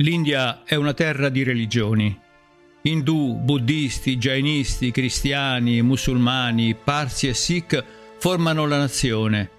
L'India 0.00 0.62
è 0.64 0.76
una 0.76 0.94
terra 0.94 1.28
di 1.28 1.42
religioni. 1.42 2.16
Indù, 2.82 3.34
buddisti, 3.34 4.16
jainisti, 4.16 4.92
cristiani, 4.92 5.82
musulmani, 5.82 6.76
parsi 6.76 7.26
e 7.26 7.34
sikh 7.34 7.84
formano 8.18 8.64
la 8.68 8.78
nazione. 8.78 9.50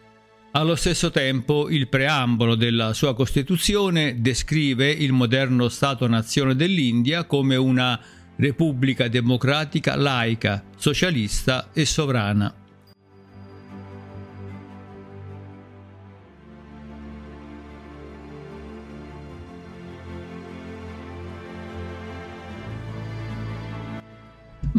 Allo 0.51 0.77
stesso 0.77 1.11
tempo 1.11 1.69
il 1.69 1.89
preambolo 1.89 2.55
della 2.55 2.93
sua 2.93 3.13
Costituzione 3.13 4.21
descrive 4.21 4.89
il 4.89 5.11
moderno 5.11 5.67
Stato-nazione 5.67 6.55
dell'India 6.55 7.25
come 7.25 7.57
una 7.57 7.99
repubblica 8.37 9.09
democratica 9.09 9.97
laica, 9.97 10.63
socialista 10.77 11.71
e 11.73 11.85
sovrana. 11.85 12.58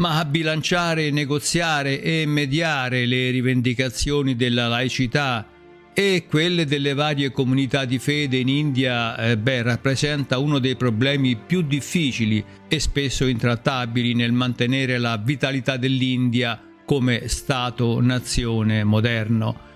Ma 0.01 0.19
a 0.19 0.25
bilanciare, 0.25 1.11
negoziare 1.11 2.03
e 2.03 2.25
mediare 2.27 3.05
le 3.05 3.31
rivendicazioni 3.31 4.35
della 4.35 4.67
laicità 4.67 5.47
e 5.93 6.25
quelle 6.27 6.65
delle 6.65 6.95
varie 6.95 7.31
comunità 7.31 7.85
di 7.85 7.99
fede 7.99 8.39
in 8.39 8.49
India 8.49 9.15
eh, 9.17 9.37
beh, 9.37 9.63
rappresenta 9.63 10.39
uno 10.39 10.59
dei 10.59 10.75
problemi 10.75 11.37
più 11.37 11.61
difficili 11.61 12.43
e 12.67 12.81
spesso 12.81 13.27
intrattabili 13.27 14.15
nel 14.15 14.33
mantenere 14.33 14.97
la 14.97 15.19
vitalità 15.19 15.77
dell'India 15.77 16.59
come 16.87 17.29
Stato-nazione 17.29 18.83
moderno. 18.85 19.69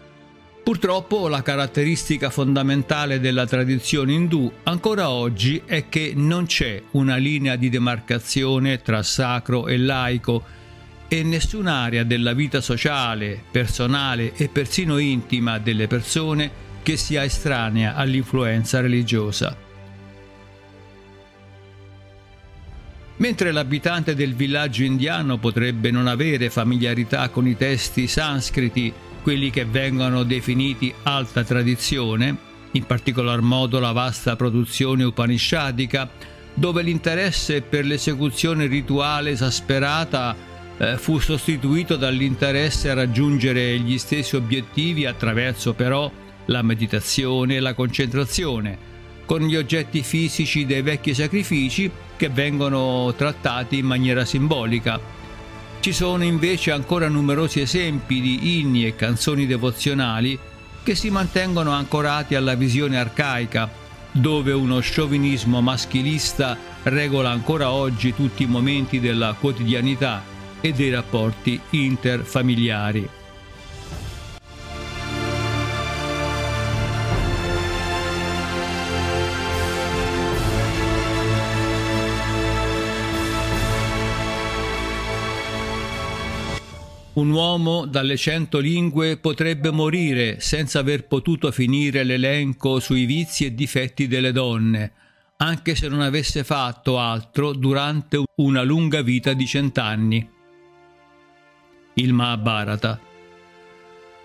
Purtroppo 0.65 1.29
la 1.29 1.43
caratteristica 1.43 2.31
fondamentale 2.31 3.21
della 3.21 3.45
tradizione 3.45 4.15
indù 4.15 4.51
ancora 4.63 5.11
oggi 5.11 5.61
è 5.67 5.91
che 5.91 6.15
non 6.17 6.47
c'è 6.47 6.83
una 6.93 7.17
linea 7.17 7.57
di 7.57 7.69
demarcazione 7.69 8.81
tra 8.81 9.03
sacro 9.03 9.69
e 9.69 9.77
laico 9.77 10.43
e 11.07 11.23
nessun'area 11.23 12.03
della 12.03 12.33
vita 12.33 12.63
sociale, 12.63 13.43
personale 13.51 14.33
e 14.37 14.49
persino 14.49 14.97
intima 14.97 15.59
delle 15.59 15.87
persone 15.87 16.51
che 16.83 16.97
sia 16.97 17.25
estranea 17.25 17.95
all'influenza 17.95 18.81
religiosa. 18.81 19.55
Mentre 23.17 23.53
l'abitante 23.53 24.15
del 24.15 24.35
villaggio 24.35 24.83
indiano 24.83 25.37
potrebbe 25.37 25.91
non 25.91 26.07
avere 26.07 26.49
familiarità 26.49 27.29
con 27.29 27.47
i 27.47 27.55
testi 27.55 28.07
sanscriti 28.07 29.13
quelli 29.25 29.49
che 29.49 29.65
vengono 29.65 30.23
definiti 30.23 30.93
alta 31.05 31.43
tradizione, 31.45 32.37
in 32.73 32.85
particolar 32.85 33.41
modo 33.41 33.79
la 33.79 33.93
vasta 33.93 34.37
produzione 34.37 35.03
upanishadica, 35.03 36.11
dove 36.53 36.83
l'interesse 36.83 37.63
per 37.63 37.87
l'esecuzione 37.87 38.67
rituale 38.67 39.31
esasperata 39.31 40.37
eh, 40.77 40.99
fu 40.99 41.19
sostituito 41.19 41.97
dall'interesse 41.97 42.91
a 42.91 42.95
raggiungere 42.95 43.79
gli 43.79 43.97
stessi 43.97 44.37
obiettivi 44.37 45.07
attraverso 45.07 45.73
però 45.73 46.13
la 46.45 46.61
meditazione 46.61 47.55
e 47.57 47.61
la 47.61 47.73
concentrazione, 47.73 48.77
con 49.25 49.41
gli 49.41 49.57
oggetti 49.57 50.03
fisici 50.03 50.67
dei 50.67 50.83
vecchi 50.83 51.15
sacrifici 51.15 51.91
che 52.15 52.29
vengono 52.29 53.15
trattati 53.17 53.79
in 53.79 53.87
maniera 53.87 54.27
simbolica 54.27 55.01
ci 55.85 55.93
sono 55.93 56.25
invece 56.25 56.71
ancora 56.71 57.09
numerosi 57.09 57.61
esempi 57.61 58.19
di 58.23 58.59
inni 58.59 58.87
e 58.87 58.97
canzoni 58.97 59.45
devozionali 59.45 60.39
che 60.83 60.95
si 60.95 61.11
mantengono 61.11 61.73
ancorati 61.73 62.35
alla 62.35 62.55
visione 62.55 62.99
arcaica, 62.99 63.71
dove 64.11 64.53
uno 64.53 64.81
sciovinismo 64.81 65.61
maschilista 65.61 66.57
regola 66.85 67.29
ancora 67.29 67.71
oggi 67.71 68.15
tutti 68.15 68.45
i 68.45 68.47
momenti 68.47 68.99
della 68.99 69.37
quotidianità 69.39 70.25
e 70.59 70.73
dei 70.73 70.89
rapporti 70.89 71.61
interfamiliari. 71.69 73.24
Un 87.15 87.31
uomo 87.31 87.87
dalle 87.87 88.17
cento 88.17 88.59
lingue 88.59 89.19
potrebbe 89.19 89.71
morire 89.71 90.41
senza 90.41 90.81
aver 90.81 91.07
potuto 91.07 91.53
finire 91.53 92.03
l'elenco 92.03 92.81
sui 92.81 93.05
vizi 93.05 93.45
e 93.45 93.55
difetti 93.55 94.09
delle 94.09 94.33
donne, 94.33 94.93
anche 95.37 95.77
se 95.77 95.87
non 95.87 96.01
avesse 96.01 96.43
fatto 96.43 96.99
altro 96.99 97.53
durante 97.53 98.21
una 98.39 98.63
lunga 98.65 99.01
vita 99.03 99.33
di 99.33 99.47
cent'anni. 99.47 100.29
Il 101.95 102.13
Mahabharata, 102.13 102.99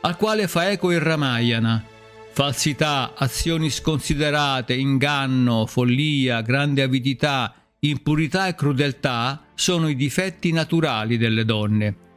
al 0.02 0.18
quale 0.18 0.48
fa 0.48 0.72
eco 0.72 0.92
il 0.92 1.00
Ramayana, 1.00 1.84
falsità, 2.32 3.14
azioni 3.16 3.70
sconsiderate, 3.70 4.74
inganno, 4.74 5.68
follia, 5.68 6.42
grande 6.42 6.82
avidità, 6.82 7.54
impurità 7.82 8.48
e 8.48 8.56
crudeltà 8.56 9.44
sono 9.54 9.90
i 9.90 9.96
difetti 9.96 10.52
naturali 10.52 11.18
delle 11.18 11.46
donne 11.46 12.08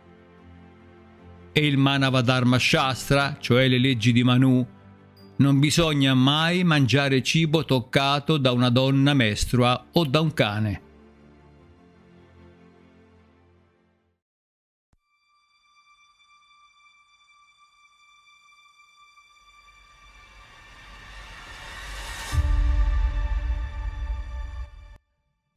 e 1.52 1.66
il 1.66 1.76
Manavadharma 1.76 2.58
Shastra, 2.58 3.36
cioè 3.38 3.68
le 3.68 3.78
leggi 3.78 4.12
di 4.12 4.22
Manu, 4.22 4.66
non 5.36 5.58
bisogna 5.58 6.14
mai 6.14 6.64
mangiare 6.64 7.22
cibo 7.22 7.64
toccato 7.64 8.38
da 8.38 8.52
una 8.52 8.70
donna 8.70 9.14
mestrua 9.14 9.86
o 9.92 10.04
da 10.04 10.20
un 10.20 10.32
cane. 10.32 10.80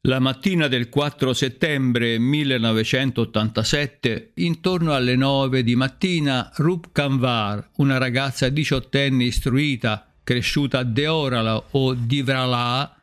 La 0.06 0.20
mattina 0.20 0.68
del 0.68 0.88
4 0.88 1.32
settembre 1.32 2.16
1987, 2.20 4.30
intorno 4.34 4.92
alle 4.92 5.16
9 5.16 5.64
di 5.64 5.74
mattina, 5.74 6.48
Rup 6.54 6.90
Kanvar, 6.92 7.70
una 7.78 7.98
ragazza 7.98 8.48
diciottenne 8.48 9.24
istruita, 9.24 10.06
cresciuta 10.22 10.78
a 10.78 10.84
Deorala 10.84 11.60
o 11.72 11.94
Divrala, 11.94 12.96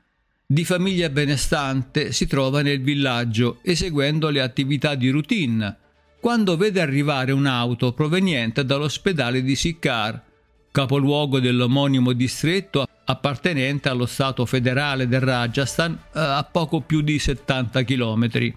di 0.46 0.64
famiglia 0.64 1.10
benestante, 1.10 2.14
si 2.14 2.26
trova 2.26 2.62
nel 2.62 2.82
villaggio 2.82 3.60
eseguendo 3.64 4.30
le 4.30 4.40
attività 4.40 4.96
di 4.96 5.10
routine, 5.10 5.76
quando 6.22 6.56
vede 6.56 6.80
arrivare 6.80 7.34
un'auto 7.34 7.92
proveniente 7.92 8.64
dall'ospedale 8.64 9.44
di 9.44 9.58
Sikkar, 9.58 10.24
capoluogo 10.72 11.42
dell'omonimo 11.42 12.14
distretto 12.14 12.88
appartenente 13.06 13.90
allo 13.90 14.06
Stato 14.06 14.46
federale 14.46 15.08
del 15.08 15.22
Rajasthan 15.22 15.94
eh, 15.94 16.20
a 16.20 16.44
poco 16.50 16.82
più 16.82 17.02
di 17.02 17.20
70 17.20 17.84
km. 17.84 18.54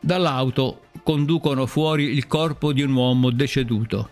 Dall'auto 0.00 0.82
conducono 1.02 1.66
fuori 1.66 2.04
il 2.04 2.26
corpo 2.26 2.72
di 2.72 2.82
un 2.82 2.92
uomo 2.92 3.30
deceduto. 3.30 4.10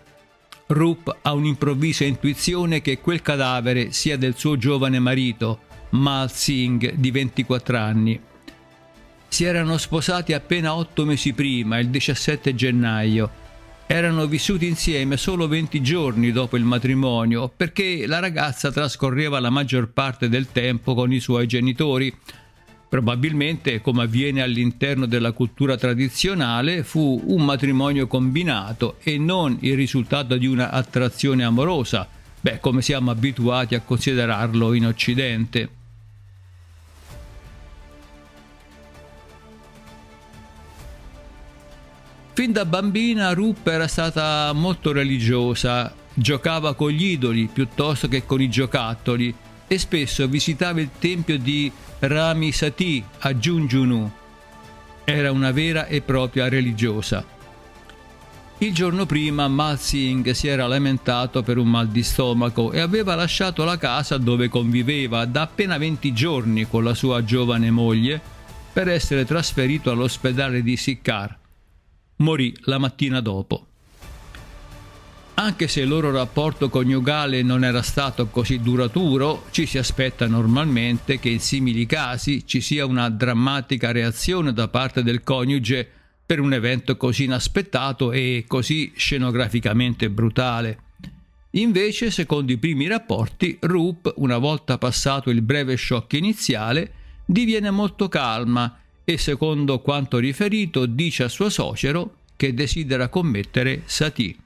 Rup 0.67 1.19
ha 1.21 1.33
un'improvvisa 1.33 2.03
intuizione 2.05 2.81
che 2.81 2.99
quel 2.99 3.21
cadavere 3.21 3.91
sia 3.91 4.17
del 4.17 4.35
suo 4.35 4.57
giovane 4.57 4.99
marito, 4.99 5.59
Mal 5.91 6.31
Singh, 6.31 6.95
di 6.95 7.11
24 7.11 7.77
anni. 7.77 8.19
Si 9.27 9.43
erano 9.43 9.77
sposati 9.77 10.33
appena 10.33 10.75
otto 10.75 11.05
mesi 11.05 11.33
prima, 11.33 11.77
il 11.77 11.89
17 11.89 12.55
gennaio, 12.55 13.43
erano 13.87 14.25
vissuti 14.25 14.67
insieme 14.67 15.15
solo 15.15 15.47
20 15.47 15.81
giorni 15.81 16.31
dopo 16.31 16.57
il 16.57 16.63
matrimonio 16.63 17.51
perché 17.55 18.07
la 18.07 18.19
ragazza 18.19 18.71
trascorreva 18.71 19.39
la 19.39 19.51
maggior 19.51 19.89
parte 19.91 20.27
del 20.27 20.47
tempo 20.51 20.95
con 20.95 21.13
i 21.13 21.19
suoi 21.19 21.45
genitori. 21.45 22.13
Probabilmente, 22.89 23.81
come 23.81 24.03
avviene 24.03 24.41
all'interno 24.41 25.05
della 25.05 25.33
cultura 25.33 25.75
tradizionale, 25.75 26.83
fu 26.83 27.21
un 27.25 27.43
matrimonio 27.43 28.07
combinato 28.07 28.97
e 29.03 29.17
non 29.17 29.57
il 29.61 29.75
risultato 29.75 30.37
di 30.37 30.47
una 30.47 30.71
attrazione 30.71 31.43
amorosa, 31.43 32.07
beh, 32.39 32.59
come 32.59 32.81
siamo 32.81 33.11
abituati 33.11 33.75
a 33.75 33.81
considerarlo 33.81 34.73
in 34.73 34.85
Occidente. 34.85 35.74
Fin 42.35 42.51
da 42.51 42.65
bambina 42.65 43.31
Rupp 43.31 43.65
era 43.65 43.87
stata 43.87 44.51
molto 44.51 44.91
religiosa, 44.91 45.95
giocava 46.13 46.75
con 46.75 46.89
gli 46.89 47.11
idoli 47.11 47.47
piuttosto 47.47 48.09
che 48.09 48.25
con 48.25 48.41
i 48.41 48.49
giocattoli 48.49 49.33
e 49.65 49.77
spesso 49.77 50.27
visitava 50.27 50.81
il 50.81 50.89
tempio 50.99 51.39
di 51.39 51.71
Rami 51.99 52.51
Sati 52.51 53.01
a 53.19 53.33
Junjunu. 53.33 54.11
Era 55.05 55.31
una 55.31 55.51
vera 55.51 55.85
e 55.85 56.01
propria 56.01 56.49
religiosa. 56.49 57.25
Il 58.57 58.73
giorno 58.73 59.05
prima 59.05 59.47
Mal 59.47 59.79
Singh 59.79 60.31
si 60.31 60.49
era 60.49 60.67
lamentato 60.67 61.41
per 61.41 61.57
un 61.57 61.69
mal 61.69 61.87
di 61.87 62.03
stomaco 62.03 62.73
e 62.73 62.81
aveva 62.81 63.15
lasciato 63.15 63.63
la 63.63 63.77
casa 63.77 64.17
dove 64.17 64.49
conviveva 64.49 65.23
da 65.23 65.43
appena 65.43 65.77
20 65.77 66.11
giorni 66.11 66.67
con 66.67 66.83
la 66.83 66.93
sua 66.93 67.23
giovane 67.23 67.71
moglie 67.71 68.19
per 68.73 68.89
essere 68.89 69.23
trasferito 69.23 69.89
all'ospedale 69.89 70.61
di 70.61 70.75
Sikkar. 70.75 71.43
Morì 72.17 72.55
la 72.61 72.77
mattina 72.77 73.19
dopo. 73.19 73.67
Anche 75.37 75.67
se 75.67 75.81
il 75.81 75.89
loro 75.89 76.11
rapporto 76.11 76.69
coniugale 76.69 77.41
non 77.41 77.65
era 77.65 77.81
stato 77.81 78.27
così 78.27 78.61
duraturo, 78.61 79.47
ci 79.51 79.65
si 79.65 79.77
aspetta 79.77 80.27
normalmente 80.27 81.19
che 81.19 81.27
in 81.27 81.41
simili 81.41 81.85
casi 81.85 82.47
ci 82.47 82.61
sia 82.61 82.85
una 82.85 83.09
drammatica 83.09 83.91
reazione 83.91 84.53
da 84.53 84.69
parte 84.69 85.03
del 85.03 85.23
coniuge 85.23 85.85
per 86.25 86.39
un 86.39 86.53
evento 86.53 86.95
così 86.95 87.25
inaspettato 87.25 88.13
e 88.13 88.45
così 88.47 88.93
scenograficamente 88.95 90.09
brutale. 90.09 90.79
Invece, 91.51 92.11
secondo 92.11 92.53
i 92.53 92.57
primi 92.57 92.87
rapporti, 92.87 93.57
Rup, 93.59 94.13
una 94.17 94.37
volta 94.37 94.77
passato 94.77 95.29
il 95.29 95.41
breve 95.41 95.75
shock 95.75 96.13
iniziale, 96.13 96.93
diviene 97.25 97.71
molto 97.71 98.07
calma 98.07 98.79
e, 99.05 99.17
secondo 99.17 99.79
quanto 99.79 100.17
riferito, 100.17 100.85
dice 100.85 101.23
a 101.23 101.29
suo 101.29 101.49
suocero 101.49 102.17
che 102.35 102.53
desidera 102.53 103.07
commettere 103.07 103.83
sati. 103.85 104.37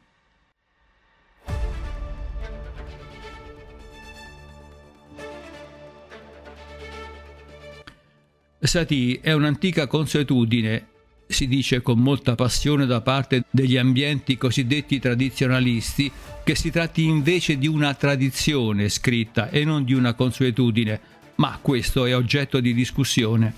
Sati 8.61 9.19
è 9.21 9.31
un'antica 9.31 9.87
consuetudine 9.87 10.89
si 11.29 11.47
dice 11.47 11.83
con 11.83 11.99
molta 11.99 12.33
passione 12.33 12.87
da 12.87 13.01
parte 13.01 13.45
degli 13.51 13.77
ambienti 13.77 14.35
cosiddetti 14.35 14.97
tradizionalisti 14.99 16.11
che 16.43 16.55
si 16.55 16.71
tratti 16.71 17.03
invece 17.03 17.59
di 17.59 17.67
una 17.67 17.93
tradizione 17.93 18.89
scritta 18.89 19.49
e 19.49 19.63
non 19.63 19.83
di 19.83 19.93
una 19.93 20.15
consuetudine, 20.15 20.99
ma 21.35 21.59
questo 21.61 22.05
è 22.05 22.15
oggetto 22.15 22.59
di 22.59 22.73
discussione, 22.73 23.53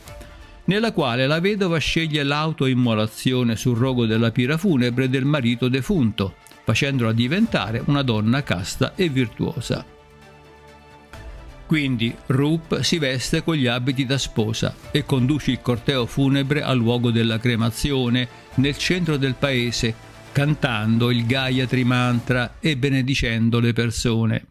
nella 0.66 0.92
quale 0.92 1.28
la 1.28 1.40
vedova 1.40 1.78
sceglie 1.78 2.24
l'autoimmolazione 2.24 3.56
sul 3.56 3.78
rogo 3.78 4.06
della 4.06 4.32
pira 4.32 4.58
funebre 4.58 5.10
del 5.10 5.26
marito 5.26 5.68
defunto, 5.68 6.36
facendola 6.64 7.12
diventare 7.12 7.82
una 7.86 8.02
donna 8.02 8.44
casta 8.44 8.94
e 8.96 9.10
virtuosa. 9.10 9.86
Quindi 11.66 12.14
Rup 12.26 12.82
si 12.82 13.00
veste 13.00 13.44
con 13.44 13.56
gli 13.56 13.66
abiti 13.66 14.06
da 14.06 14.18
sposa 14.18 14.76
e 14.92 15.06
conduce 15.06 15.52
il 15.52 15.62
corteo 15.62 16.06
funebre 16.06 16.62
al 16.62 16.78
luogo 16.78 17.12
della 17.12 17.40
cremazione 17.40 18.28
nel 18.56 18.78
centro 18.78 19.16
del 19.16 19.36
paese, 19.36 19.96
cantando 20.34 21.12
il 21.12 21.26
Gayatri 21.26 21.86
Mantra 21.86 22.56
e 22.60 22.76
benedicendo 22.76 23.62
le 23.62 23.72
persone. 23.72 24.51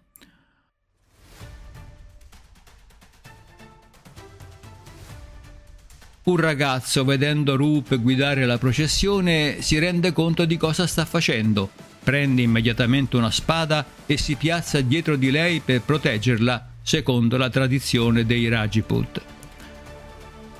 Un 6.31 6.37
ragazzo, 6.37 7.05
vedendo 7.05 7.57
Rup 7.57 7.99
guidare 8.01 8.47
la 8.47 8.57
processione, 8.57 9.63
si 9.63 9.81
rende 9.81 10.13
conto 10.13 10.45
di 10.45 10.57
cosa 10.57 10.87
sta 10.87 11.05
facendo. 11.05 11.69
Prende 12.05 12.41
immediatamente 12.43 13.17
una 13.17 13.33
spada 13.33 13.85
e 14.07 14.17
si 14.17 14.37
piazza 14.37 14.81
dietro 14.81 15.17
di 15.17 15.33
lei 15.33 15.59
per 15.59 15.81
proteggerla 15.81 16.69
secondo 16.83 17.37
la 17.37 17.51
tradizione 17.51 18.25
dei 18.25 18.49
Rajput. 18.49 19.23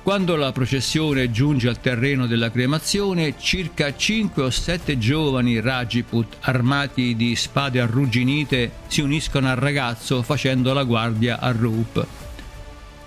Quando 0.03 0.35
la 0.35 0.51
processione 0.51 1.31
giunge 1.31 1.69
al 1.69 1.79
terreno 1.79 2.27
della 2.27 2.51
cremazione, 2.51 3.35
circa 3.39 3.95
5 3.95 4.43
o 4.43 4.49
7 4.49 4.97
giovani 4.97 5.61
Rajput 5.61 6.35
armati 6.41 7.15
di 7.15 7.33
spade 7.37 7.79
arrugginite 7.79 8.71
si 8.87 8.99
uniscono 8.99 9.49
al 9.49 9.55
ragazzo 9.55 10.21
facendo 10.21 10.73
la 10.73 10.83
guardia 10.83 11.39
a 11.39 11.49
Rup. 11.53 12.20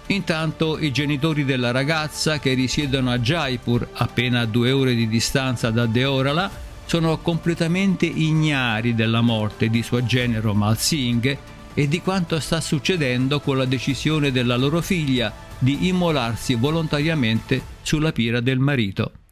Intanto 0.09 0.79
i 0.79 0.93
genitori 0.93 1.45
della 1.45 1.71
ragazza, 1.71 2.39
che 2.39 2.53
risiedono 2.53 3.11
a 3.11 3.19
Jaipur, 3.19 3.89
appena 3.93 4.41
a 4.41 4.47
due 4.47 4.71
ore 4.71 4.95
di 4.95 5.09
distanza 5.09 5.71
da 5.71 5.87
Deorala, 5.87 6.51
sono 6.85 7.19
completamente 7.19 8.05
ignari 8.05 8.95
della 8.95 9.23
morte 9.23 9.69
di 9.69 9.83
suo 9.83 10.05
genero 10.05 10.53
Mal 10.53 10.77
Singh 10.77 11.39
e 11.73 11.89
di 11.89 12.01
quanto 12.03 12.39
sta 12.39 12.61
succedendo 12.61 13.41
con 13.41 13.57
la 13.57 13.65
decisione 13.65 14.31
della 14.31 14.57
loro 14.57 14.83
figlia 14.83 15.33
di 15.59 15.89
immolarsi 15.89 16.55
volontariamente 16.55 17.63
sulla 17.81 18.13
pira 18.13 18.41
del 18.41 18.59
marito. 18.59 19.24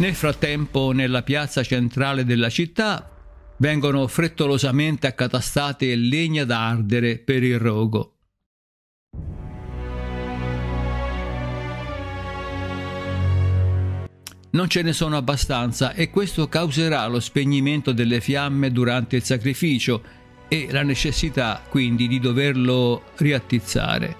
Nel 0.00 0.14
frattempo, 0.14 0.92
nella 0.92 1.22
piazza 1.22 1.62
centrale 1.62 2.24
della 2.24 2.48
città 2.48 3.10
vengono 3.58 4.06
frettolosamente 4.06 5.06
accatastate 5.06 5.94
legna 5.94 6.44
da 6.44 6.68
ardere 6.68 7.18
per 7.18 7.42
il 7.42 7.58
rogo. 7.58 8.14
non 14.52 14.68
ce 14.68 14.82
ne 14.82 14.92
sono 14.92 15.16
abbastanza 15.16 15.92
e 15.92 16.10
questo 16.10 16.48
causerà 16.48 17.06
lo 17.06 17.20
spegnimento 17.20 17.92
delle 17.92 18.20
fiamme 18.20 18.72
durante 18.72 19.14
il 19.14 19.22
sacrificio 19.22 20.02
e 20.48 20.66
la 20.72 20.82
necessità 20.82 21.62
quindi 21.68 22.08
di 22.08 22.18
doverlo 22.18 23.04
riattizzare. 23.18 24.19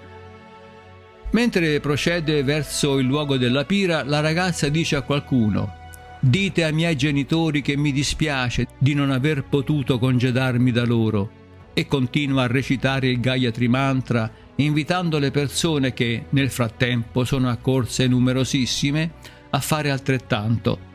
Mentre 1.33 1.81
procede 1.81 2.43
verso 2.43 2.99
il 2.99 3.07
luogo 3.07 3.37
della 3.37 3.65
pira, 3.65 4.03
la 4.03 4.21
ragazza 4.21 4.69
dice 4.69 4.97
a 4.97 5.03
qualcuno 5.03 5.79
Dite 6.23 6.65
ai 6.65 6.73
miei 6.75 6.97
genitori 6.97 7.63
che 7.63 7.79
mi 7.79 7.93
dispiace 7.93 8.67
di 8.77 8.93
non 8.93 9.11
aver 9.11 9.45
potuto 9.45 9.99
congedarmi 9.99 10.71
da 10.71 10.85
loro 10.85 11.39
e 11.73 11.87
continua 11.87 12.43
a 12.43 12.47
recitare 12.47 13.09
il 13.09 13.21
Gayatri 13.21 13.69
Mantra 13.69 14.31
invitando 14.57 15.19
le 15.19 15.31
persone 15.31 15.95
che 15.95 16.27
nel 16.31 16.51
frattempo 16.51 17.25
sono 17.25 17.49
accorse 17.49 18.07
numerosissime 18.07 19.13
a 19.49 19.61
fare 19.61 19.91
altrettanto. 19.91 20.89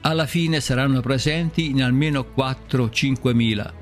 Alla 0.00 0.26
fine 0.26 0.60
saranno 0.60 1.00
presenti 1.00 1.68
in 1.68 1.82
almeno 1.82 2.32
4-5 2.34 3.34
mila. 3.34 3.77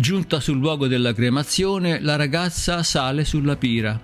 Giunta 0.00 0.40
sul 0.40 0.56
luogo 0.56 0.86
della 0.86 1.12
cremazione, 1.12 2.00
la 2.00 2.16
ragazza 2.16 2.82
sale 2.82 3.26
sulla 3.26 3.56
pira 3.56 4.00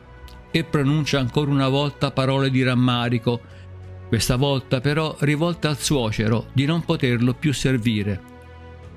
e 0.50 0.62
pronuncia 0.62 1.18
ancora 1.18 1.50
una 1.50 1.68
volta 1.68 2.10
parole 2.10 2.50
di 2.50 2.62
rammarico, 2.62 3.40
questa 4.06 4.36
volta 4.36 4.82
però 4.82 5.16
rivolte 5.20 5.68
al 5.68 5.78
suocero 5.78 6.48
di 6.52 6.66
non 6.66 6.84
poterlo 6.84 7.32
più 7.32 7.54
servire. 7.54 8.20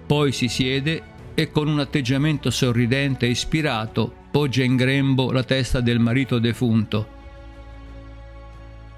Poi 0.06 0.34
si 0.34 0.50
siede 0.50 1.01
e 1.36 1.50
con 1.51 1.70
un 1.70 1.79
atteggiamento 1.79 2.50
sorridente 2.50 3.27
e 3.27 3.29
ispirato 3.29 4.13
poggia 4.29 4.63
in 4.63 4.75
grembo 4.75 5.32
la 5.32 5.44
testa 5.44 5.79
del 5.79 6.00
marito 6.00 6.38
defunto. 6.38 7.08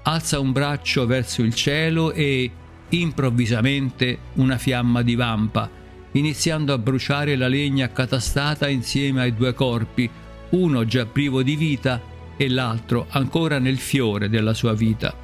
Alza 0.02 0.40
un 0.40 0.50
braccio 0.50 1.06
verso 1.06 1.42
il 1.42 1.54
cielo 1.54 2.10
e, 2.10 2.50
improvvisamente, 2.88 4.18
una 4.34 4.58
fiamma 4.58 5.02
divampa, 5.02 5.70
iniziando 6.12 6.72
a 6.72 6.78
bruciare 6.78 7.36
la 7.36 7.48
legna 7.48 7.86
accatastata 7.86 8.68
insieme 8.68 9.22
ai 9.22 9.34
due 9.34 9.54
corpi, 9.54 10.08
uno 10.50 10.84
già 10.84 11.06
privo 11.06 11.42
di 11.42 11.56
vita 11.56 12.00
e 12.36 12.48
l'altro 12.48 13.06
ancora 13.10 13.58
nel 13.58 13.78
fiore 13.78 14.28
della 14.28 14.54
sua 14.54 14.74
vita. 14.74 15.22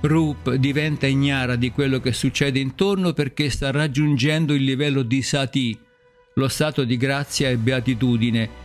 Rup 0.00 0.52
diventa 0.56 1.06
ignara 1.06 1.56
di 1.56 1.70
quello 1.70 1.98
che 1.98 2.12
succede 2.12 2.58
intorno 2.58 3.14
perché 3.14 3.48
sta 3.48 3.70
raggiungendo 3.70 4.52
il 4.52 4.62
livello 4.62 5.02
di 5.02 5.22
Sati, 5.22 5.78
lo 6.34 6.48
stato 6.48 6.84
di 6.84 6.98
grazia 6.98 7.48
e 7.48 7.56
beatitudine. 7.56 8.63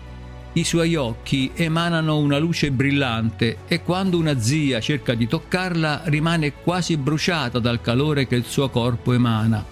I 0.54 0.64
suoi 0.64 0.96
occhi 0.96 1.52
emanano 1.54 2.18
una 2.18 2.40
luce 2.40 2.72
brillante 2.72 3.60
e 3.68 3.84
quando 3.84 4.18
una 4.18 4.40
zia 4.40 4.80
cerca 4.80 5.14
di 5.14 5.28
toccarla 5.28 6.02
rimane 6.06 6.54
quasi 6.54 6.98
bruciata 6.98 7.60
dal 7.60 7.82
calore 7.82 8.26
che 8.26 8.36
il 8.36 8.46
suo 8.46 8.70
corpo 8.70 9.14
emana. 9.14 9.64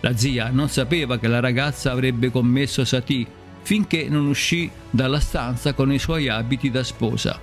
La 0.00 0.14
zia 0.14 0.50
non 0.50 0.68
sapeva 0.68 1.18
che 1.18 1.26
la 1.26 1.40
ragazza 1.40 1.90
avrebbe 1.90 2.30
commesso 2.30 2.84
Sati 2.84 3.26
finché 3.62 4.08
non 4.10 4.26
uscì 4.26 4.70
dalla 4.90 5.20
stanza 5.20 5.72
con 5.72 5.90
i 5.90 5.98
suoi 5.98 6.28
abiti 6.28 6.70
da 6.70 6.84
sposa. 6.84 7.40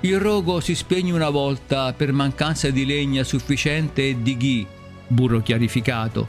Il 0.00 0.18
rogo 0.18 0.60
si 0.60 0.74
spegne 0.74 1.12
una 1.12 1.30
volta 1.30 1.94
per 1.94 2.12
mancanza 2.12 2.68
di 2.68 2.84
legna 2.84 3.22
sufficiente 3.22 4.08
e 4.08 4.16
di 4.20 4.36
ghi, 4.36 4.66
burro 5.06 5.40
chiarificato, 5.40 6.26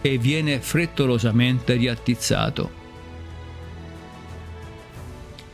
e 0.00 0.18
viene 0.18 0.60
frettolosamente 0.60 1.74
riattizzato. 1.74 2.81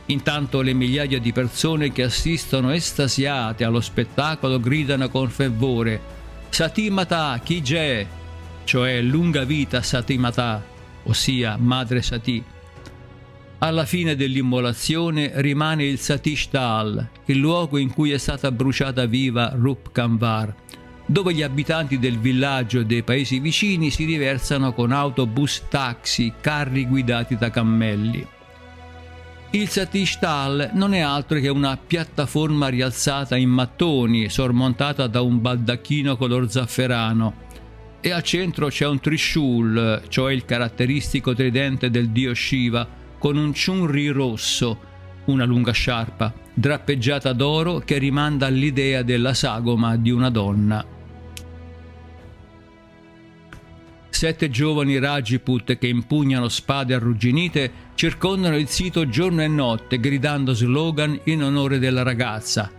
Intanto 0.09 0.61
le 0.61 0.73
migliaia 0.73 1.19
di 1.19 1.31
persone 1.31 1.91
che 1.91 2.01
assistono 2.01 2.71
estasiate 2.71 3.63
allo 3.63 3.79
spettacolo 3.79 4.59
gridano 4.59 5.07
con 5.07 5.29
fervore 5.29 6.01
Satimata 6.49 7.39
Kijè, 7.43 8.07
cioè 8.63 9.01
lunga 9.01 9.43
vita 9.43 9.83
Satimata, 9.83 10.65
ossia 11.03 11.57
Madre 11.57 12.01
Sati. 12.01 12.43
Alla 13.59 13.85
fine 13.85 14.15
dell'immolazione 14.15 15.31
rimane 15.35 15.85
il 15.85 15.99
Satishtal, 15.99 17.07
il 17.25 17.37
luogo 17.37 17.77
in 17.77 17.93
cui 17.93 18.09
è 18.09 18.17
stata 18.17 18.51
bruciata 18.51 19.05
viva 19.05 19.51
Rup 19.53 19.91
Kanvar, 19.91 20.55
dove 21.05 21.35
gli 21.35 21.43
abitanti 21.43 21.99
del 21.99 22.17
villaggio 22.17 22.79
e 22.79 22.85
dei 22.85 23.03
paesi 23.03 23.37
vicini 23.37 23.91
si 23.91 24.05
riversano 24.05 24.73
con 24.73 24.91
autobus, 24.91 25.65
taxi, 25.69 26.33
carri 26.41 26.87
guidati 26.87 27.35
da 27.37 27.51
cammelli. 27.51 28.37
Il 29.51 29.67
Satishtal 29.67 30.69
non 30.73 30.93
è 30.93 30.99
altro 30.99 31.39
che 31.39 31.49
una 31.49 31.75
piattaforma 31.75 32.67
rialzata 32.67 33.35
in 33.35 33.49
mattoni, 33.49 34.29
sormontata 34.29 35.07
da 35.07 35.21
un 35.21 35.41
baldacchino 35.41 36.17
color 36.17 36.51
zafferano, 36.51 37.33
e 37.99 38.11
al 38.11 38.21
centro 38.21 38.67
c'è 38.67 38.85
un 38.85 38.99
Trishul, 38.99 40.03
cioè 40.07 40.33
il 40.33 40.45
caratteristico 40.45 41.33
tridente 41.33 41.89
del 41.89 42.09
dio 42.09 42.35
Shiva, 42.35 42.87
con 43.17 43.37
un 43.37 43.51
chunri 43.51 44.09
rosso, 44.09 44.77
una 45.25 45.45
lunga 45.45 45.71
sciarpa, 45.71 46.31
drappeggiata 46.53 47.33
d'oro 47.33 47.79
che 47.79 47.97
rimanda 47.97 48.45
all'idea 48.45 49.01
della 49.01 49.33
sagoma 49.33 49.97
di 49.97 50.11
una 50.11 50.29
donna. 50.29 50.85
Sette 54.09 54.49
giovani 54.49 54.99
Rajput 54.99 55.77
che 55.77 55.87
impugnano 55.87 56.47
spade 56.49 56.93
arrugginite 56.93 57.71
circondano 57.95 58.57
il 58.57 58.67
sito 58.67 59.07
giorno 59.07 59.41
e 59.41 59.47
notte 59.47 59.99
gridando 59.99 60.53
slogan 60.53 61.19
in 61.25 61.43
onore 61.43 61.79
della 61.79 62.03
ragazza. 62.03 62.71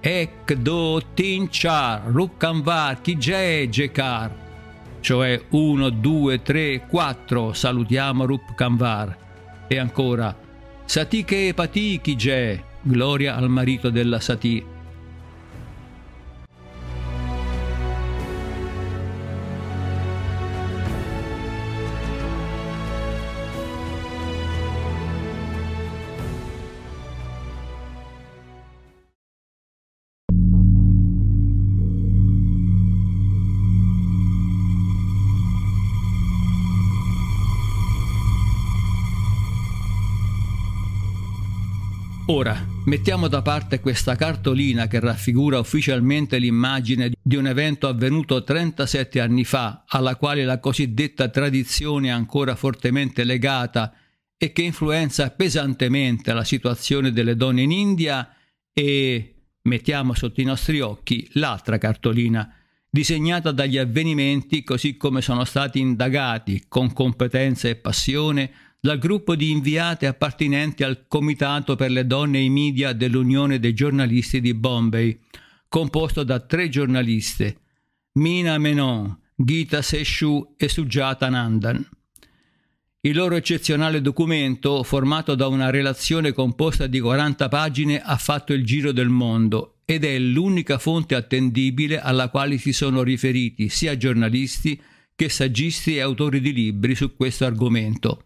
Ek 0.00 0.54
do 0.54 1.02
tin 1.14 1.48
char, 1.50 2.02
rukkanvar, 2.06 3.00
kijay 3.00 3.68
jekar. 3.68 4.44
Cioè 5.00 5.40
1, 5.50 5.88
2, 5.90 6.42
3, 6.42 6.86
4, 6.88 7.52
salutiamo 7.52 8.24
Rupkanvar. 8.24 9.16
E 9.68 9.78
ancora, 9.78 10.36
Sati 10.84 11.24
che 11.24 11.52
pati 11.54 12.00
kijay, 12.00 12.62
gloria 12.82 13.34
al 13.34 13.48
marito 13.48 13.90
della 13.90 14.20
Sati. 14.20 14.75
Ora, 42.28 42.60
mettiamo 42.86 43.28
da 43.28 43.40
parte 43.40 43.78
questa 43.78 44.16
cartolina 44.16 44.88
che 44.88 44.98
raffigura 44.98 45.60
ufficialmente 45.60 46.38
l'immagine 46.38 47.12
di 47.22 47.36
un 47.36 47.46
evento 47.46 47.86
avvenuto 47.86 48.42
37 48.42 49.20
anni 49.20 49.44
fa, 49.44 49.84
alla 49.86 50.16
quale 50.16 50.44
la 50.44 50.58
cosiddetta 50.58 51.28
tradizione 51.28 52.08
è 52.08 52.10
ancora 52.10 52.56
fortemente 52.56 53.22
legata 53.22 53.94
e 54.36 54.50
che 54.50 54.62
influenza 54.62 55.30
pesantemente 55.30 56.32
la 56.32 56.42
situazione 56.42 57.12
delle 57.12 57.36
donne 57.36 57.62
in 57.62 57.70
India 57.70 58.34
e 58.72 59.34
mettiamo 59.62 60.12
sotto 60.12 60.40
i 60.40 60.44
nostri 60.44 60.80
occhi 60.80 61.28
l'altra 61.34 61.78
cartolina, 61.78 62.52
disegnata 62.90 63.52
dagli 63.52 63.78
avvenimenti 63.78 64.64
così 64.64 64.96
come 64.96 65.22
sono 65.22 65.44
stati 65.44 65.78
indagati 65.78 66.64
con 66.66 66.92
competenza 66.92 67.68
e 67.68 67.76
passione 67.76 68.50
dal 68.86 68.98
gruppo 68.98 69.34
di 69.34 69.50
inviate 69.50 70.06
appartenenti 70.06 70.84
al 70.84 71.06
Comitato 71.08 71.74
per 71.74 71.90
le 71.90 72.06
donne 72.06 72.38
e 72.38 72.42
i 72.42 72.50
media 72.50 72.92
dell'Unione 72.92 73.58
dei 73.58 73.74
giornalisti 73.74 74.40
di 74.40 74.54
Bombay, 74.54 75.18
composto 75.68 76.22
da 76.22 76.38
tre 76.38 76.68
giornaliste, 76.68 77.62
Mina 78.12 78.58
Menon, 78.58 79.18
Gita 79.34 79.82
Seshu 79.82 80.54
e 80.56 80.68
Sujata 80.68 81.28
Nandan. 81.28 81.84
Il 83.00 83.16
loro 83.16 83.34
eccezionale 83.34 84.00
documento, 84.00 84.84
formato 84.84 85.34
da 85.34 85.48
una 85.48 85.70
relazione 85.70 86.32
composta 86.32 86.86
di 86.86 87.00
40 87.00 87.48
pagine, 87.48 88.00
ha 88.00 88.16
fatto 88.16 88.52
il 88.52 88.64
giro 88.64 88.92
del 88.92 89.08
mondo 89.08 89.78
ed 89.84 90.04
è 90.04 90.16
l'unica 90.16 90.78
fonte 90.78 91.16
attendibile 91.16 91.98
alla 91.98 92.28
quale 92.28 92.56
si 92.56 92.72
sono 92.72 93.02
riferiti 93.02 93.68
sia 93.68 93.96
giornalisti 93.96 94.80
che 95.16 95.28
saggisti 95.28 95.96
e 95.96 96.02
autori 96.02 96.40
di 96.40 96.52
libri 96.52 96.94
su 96.94 97.16
questo 97.16 97.46
argomento. 97.46 98.20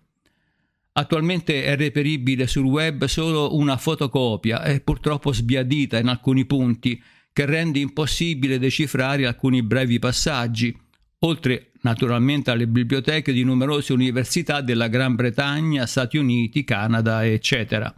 Attualmente 0.93 1.65
è 1.65 1.77
reperibile 1.77 2.49
sul 2.49 2.65
web 2.65 3.05
solo 3.05 3.55
una 3.55 3.77
fotocopia 3.77 4.65
e 4.65 4.81
purtroppo 4.81 5.33
sbiadita 5.33 5.99
in 5.99 6.09
alcuni 6.09 6.45
punti, 6.47 7.01
che 7.33 7.47
rende 7.47 7.79
impossibile 7.79 8.59
decifrare 8.59 9.25
alcuni 9.27 9.63
brevi 9.63 10.01
passaggi, 10.01 10.77
oltre 11.21 11.71
naturalmente 11.83 12.51
alle 12.51 12.67
biblioteche 12.67 13.33
di 13.33 13.45
numerose 13.45 13.93
università 13.93 14.61
della 14.63 14.89
Gran 14.89 15.15
Bretagna, 15.15 15.87
Stati 15.87 16.17
Uniti, 16.17 16.65
Canada, 16.65 17.25
eccetera. 17.25 17.95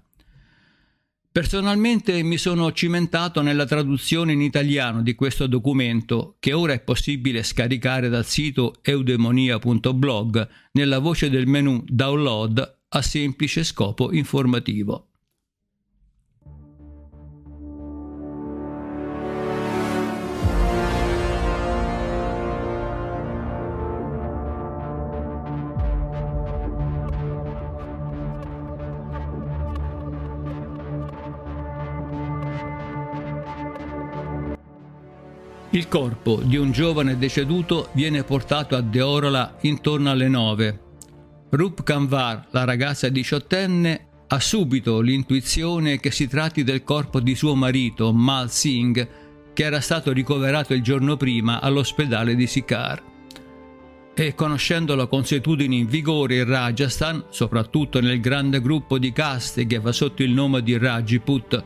Personalmente 1.33 2.23
mi 2.23 2.37
sono 2.37 2.73
cimentato 2.73 3.41
nella 3.41 3.65
traduzione 3.65 4.33
in 4.33 4.43
italiano 4.43 5.01
di 5.01 5.15
questo 5.15 5.47
documento, 5.47 6.37
che 6.39 6.53
ora 6.53 6.75
è 6.75 6.81
possibile 6.81 7.43
scaricare 7.43 8.11
dal 8.11 8.27
sito 8.27 8.75
eudemonia.blog 8.83 10.49
nella 10.73 10.99
voce 10.99 11.31
del 11.31 11.47
menu 11.47 11.83
Download 11.87 12.81
a 12.95 13.01
semplice 13.01 13.65
scopo 13.65 14.13
informativo. 14.13 15.07
Il 35.71 35.89
corpo 35.89 36.43
di 36.43 36.57
un 36.57 36.71
giovane 36.73 37.17
deceduto 37.17 37.89
viene 37.93 38.23
portato 38.23 38.77
a 38.77 38.83
Deorola 38.83 39.57
intorno 39.63 40.11
alle 40.11 40.29
nove 40.29 40.91
Rup 41.55 41.83
Kanvar, 41.83 42.47
la 42.53 42.65
ragazza 42.65 43.11
diciottenne, 43.11 44.07
ha 44.29 44.41
subito 44.41 45.01
l'intuizione 45.01 46.01
che 46.01 46.11
si 46.11 46.27
tratti 46.27 46.65
del 46.65 46.83
corpo 46.83 47.21
di 47.21 47.35
suo 47.35 47.55
marito, 47.55 48.11
Mal 48.11 48.51
Singh, 48.51 49.09
che 49.53 49.63
era 49.63 49.83
stato 49.83 50.13
ricoverato 50.13 50.73
il 50.73 50.81
giorno 50.81 51.19
prima 51.19 51.61
all'ospedale 51.61 52.35
di 52.37 52.47
Sikar. 52.47 53.03
E 54.15 54.35
conoscendo 54.35 54.95
la 54.95 55.07
consuetudine 55.07 55.75
in 55.75 55.87
vigore 55.89 56.37
in 56.37 56.47
Rajasthan, 56.47 57.27
soprattutto 57.29 58.01
nel 58.01 58.21
grande 58.21 58.63
gruppo 58.63 58.97
di 58.97 59.13
caste 59.13 59.67
che 59.67 59.79
va 59.79 59.93
sotto 59.93 60.23
il 60.23 60.31
nome 60.31 60.63
di 60.63 60.79
Rajput, 60.79 61.65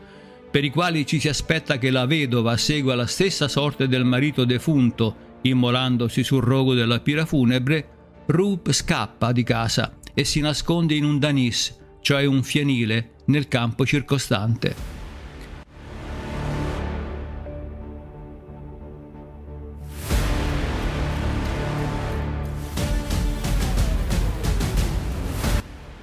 per 0.51 0.65
i 0.65 0.69
quali 0.69 1.05
ci 1.05 1.21
si 1.21 1.29
aspetta 1.29 1.77
che 1.77 1.91
la 1.91 2.05
vedova 2.05 2.57
segua 2.57 2.93
la 2.93 3.07
stessa 3.07 3.47
sorte 3.47 3.87
del 3.87 4.03
marito 4.03 4.43
defunto, 4.43 5.15
immolandosi 5.43 6.25
sul 6.25 6.43
rogo 6.43 6.73
della 6.73 6.99
pira 6.99 7.25
funebre, 7.25 7.95
Rup 8.29 8.73
scappa 8.73 9.31
di 9.31 9.43
casa 9.43 9.99
e 10.13 10.25
si 10.25 10.41
nasconde 10.41 10.95
in 10.95 11.05
un 11.05 11.17
danis, 11.17 11.73
cioè 12.01 12.25
un 12.25 12.43
fienile, 12.43 13.11
nel 13.27 13.47
campo 13.47 13.85
circostante. 13.85 14.75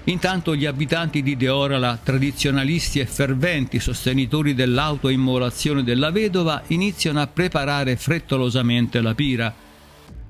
Intanto 0.05 0.57
gli 0.57 0.65
abitanti 0.65 1.23
di 1.23 1.37
Deorala, 1.37 2.01
tradizionalisti 2.03 3.01
e 3.01 3.07
ferventi 3.07 3.79
sostenitori 3.79 4.55
dell'autoimmolazione 4.55 5.83
della 5.83 6.11
vedova, 6.11 6.63
iniziano 6.69 7.21
a 7.21 7.27
preparare 7.27 7.97
frettolosamente 7.97 9.03
la 9.03 9.15
pira, 9.15 9.55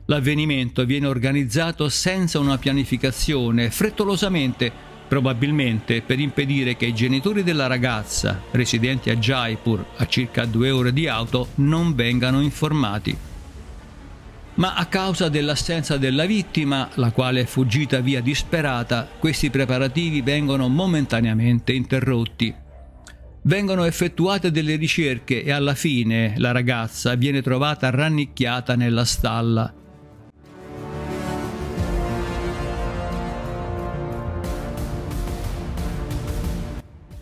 L'avvenimento 0.07 0.85
viene 0.85 1.07
organizzato 1.07 1.89
senza 1.89 2.39
una 2.39 2.59
pianificazione, 2.59 3.71
frettolosamente, 3.71 4.71
probabilmente 5.09 6.03
per 6.03 6.21
impedire 6.21 6.77
che 6.77 6.87
i 6.87 6.95
genitori 6.95 7.43
della 7.43 7.67
ragazza, 7.67 8.43
residenti 8.51 9.09
a 9.09 9.17
Jaipur, 9.17 9.85
a 9.97 10.07
circa 10.07 10.45
due 10.45 10.71
ore 10.71 10.93
di 10.93 11.09
auto, 11.09 11.49
non 11.57 11.95
vengano 11.95 12.41
informati. 12.43 13.17
ma 14.57 14.75
a 14.75 14.87
causa 14.87 15.29
dell'assenza 15.29 15.97
della 15.97 16.27
vittima, 16.27 16.89
la 16.95 17.11
quale 17.11 17.41
è 17.41 17.45
fuggita 17.45 18.01
via 18.01 18.21
disperata, 18.21 19.09
questi 19.19 19.51
preparativi 19.51 20.21
vengono 20.21 20.69
momentaneamente 20.69 21.73
interrotti. 21.73 22.55
Vengono 23.43 23.85
effettuate 23.85 24.51
delle 24.51 24.77
ricerche 24.77 25.43
e 25.43 25.51
alla 25.51 25.75
fine 25.75 26.35
la 26.37 26.53
ragazza 26.53 27.15
viene 27.15 27.43
trovata 27.43 27.91
rannicchiata 27.91 28.77
nella 28.77 29.05
stalla. 29.05 29.73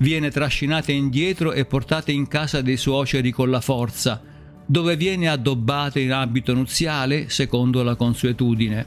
Viene 0.02 0.32
trascinata 0.32 0.90
indietro 0.90 1.52
e 1.52 1.64
portata 1.64 2.11
in 2.11 2.26
casa 2.26 2.61
dei 2.61 2.76
suoceri 2.76 3.30
con 3.30 3.50
la 3.50 3.61
forza, 3.61 4.21
dove 4.66 4.97
viene 4.97 5.28
addobbata 5.28 6.00
in 6.00 6.11
abito 6.11 6.52
nuziale 6.54 7.28
secondo 7.28 7.85
la 7.85 7.94
consuetudine. 7.94 8.87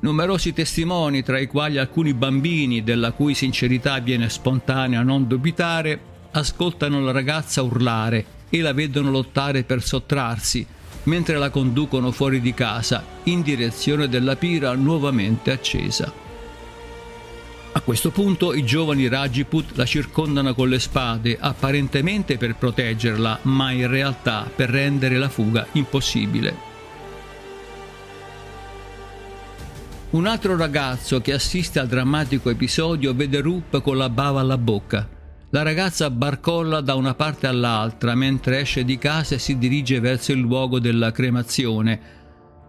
Numerosi 0.00 0.52
testimoni, 0.52 1.22
tra 1.22 1.38
i 1.38 1.46
quali 1.46 1.78
alcuni 1.78 2.12
bambini, 2.12 2.82
della 2.82 3.12
cui 3.12 3.32
sincerità 3.32 3.98
viene 4.00 4.28
spontanea 4.28 5.00
non 5.00 5.26
dubitare, 5.26 5.98
ascoltano 6.32 7.00
la 7.00 7.10
ragazza 7.10 7.62
urlare 7.62 8.26
e 8.50 8.60
la 8.60 8.74
vedono 8.74 9.10
lottare 9.10 9.64
per 9.64 9.82
sottrarsi, 9.82 10.66
mentre 11.04 11.38
la 11.38 11.48
conducono 11.48 12.10
fuori 12.10 12.42
di 12.42 12.52
casa 12.52 13.02
in 13.22 13.40
direzione 13.40 14.06
della 14.06 14.36
pira 14.36 14.74
nuovamente 14.74 15.50
accesa. 15.50 16.21
Questo 17.84 18.12
punto 18.12 18.54
i 18.54 18.64
giovani 18.64 19.08
Rajiput 19.08 19.72
la 19.74 19.84
circondano 19.84 20.54
con 20.54 20.68
le 20.68 20.78
spade, 20.78 21.36
apparentemente 21.40 22.36
per 22.36 22.54
proteggerla, 22.54 23.40
ma 23.42 23.72
in 23.72 23.88
realtà 23.88 24.48
per 24.54 24.70
rendere 24.70 25.18
la 25.18 25.28
fuga 25.28 25.66
impossibile. 25.72 26.70
Un 30.10 30.26
altro 30.26 30.56
ragazzo 30.56 31.20
che 31.20 31.32
assiste 31.32 31.80
al 31.80 31.88
drammatico 31.88 32.50
episodio 32.50 33.14
vede 33.14 33.40
Rup 33.40 33.80
con 33.82 33.96
la 33.96 34.08
bava 34.08 34.38
alla 34.38 34.58
bocca. 34.58 35.08
La 35.50 35.62
ragazza 35.62 36.08
barcolla 36.08 36.80
da 36.80 36.94
una 36.94 37.14
parte 37.14 37.48
all'altra 37.48 38.14
mentre 38.14 38.60
esce 38.60 38.84
di 38.84 38.96
casa 38.96 39.34
e 39.34 39.38
si 39.40 39.58
dirige 39.58 39.98
verso 39.98 40.30
il 40.30 40.38
luogo 40.38 40.78
della 40.78 41.10
cremazione, 41.10 42.21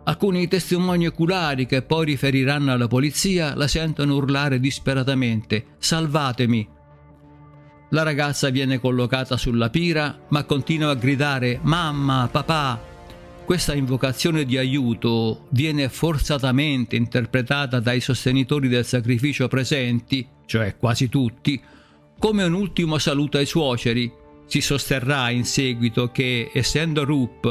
Alcuni 0.05 0.49
testimoni 0.49 1.07
oculari 1.07 1.65
che 1.65 1.81
poi 1.81 2.05
riferiranno 2.05 2.73
alla 2.73 2.87
polizia 2.87 3.55
la 3.55 3.67
sentono 3.67 4.15
urlare 4.15 4.59
disperatamente 4.59 5.65
Salvatemi! 5.77 6.67
La 7.91 8.03
ragazza 8.03 8.49
viene 8.49 8.79
collocata 8.79 9.37
sulla 9.37 9.69
pira 9.69 10.25
ma 10.29 10.43
continua 10.43 10.91
a 10.91 10.95
gridare 10.95 11.59
Mamma, 11.61 12.27
papà! 12.29 12.91
Questa 13.45 13.73
invocazione 13.73 14.43
di 14.43 14.57
aiuto 14.57 15.47
viene 15.49 15.87
forzatamente 15.87 16.97
interpretata 16.97 17.79
dai 17.79 17.99
sostenitori 18.01 18.67
del 18.67 18.85
sacrificio 18.85 19.47
presenti, 19.47 20.25
cioè 20.45 20.77
quasi 20.77 21.09
tutti, 21.09 21.61
come 22.17 22.43
un 22.43 22.53
ultimo 22.53 22.97
saluto 22.97 23.37
ai 23.37 23.45
suoceri. 23.45 24.11
Si 24.45 24.61
sosterrà 24.61 25.29
in 25.29 25.43
seguito 25.43 26.09
che, 26.11 26.51
essendo 26.53 27.03
Rupp 27.03 27.45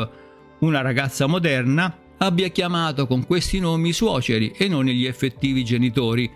una 0.60 0.80
ragazza 0.80 1.26
moderna, 1.26 1.94
abbia 2.24 2.48
chiamato 2.48 3.08
con 3.08 3.26
questi 3.26 3.58
nomi 3.58 3.88
i 3.88 3.92
suoceri 3.92 4.52
e 4.56 4.68
non 4.68 4.84
gli 4.84 5.06
effettivi 5.06 5.64
genitori, 5.64 6.30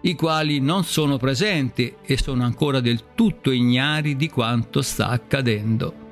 i 0.00 0.14
quali 0.16 0.58
non 0.58 0.82
sono 0.82 1.16
presenti 1.16 1.94
e 2.04 2.18
sono 2.18 2.42
ancora 2.42 2.80
del 2.80 3.14
tutto 3.14 3.52
ignari 3.52 4.16
di 4.16 4.28
quanto 4.28 4.82
sta 4.82 5.08
accadendo. 5.08 6.06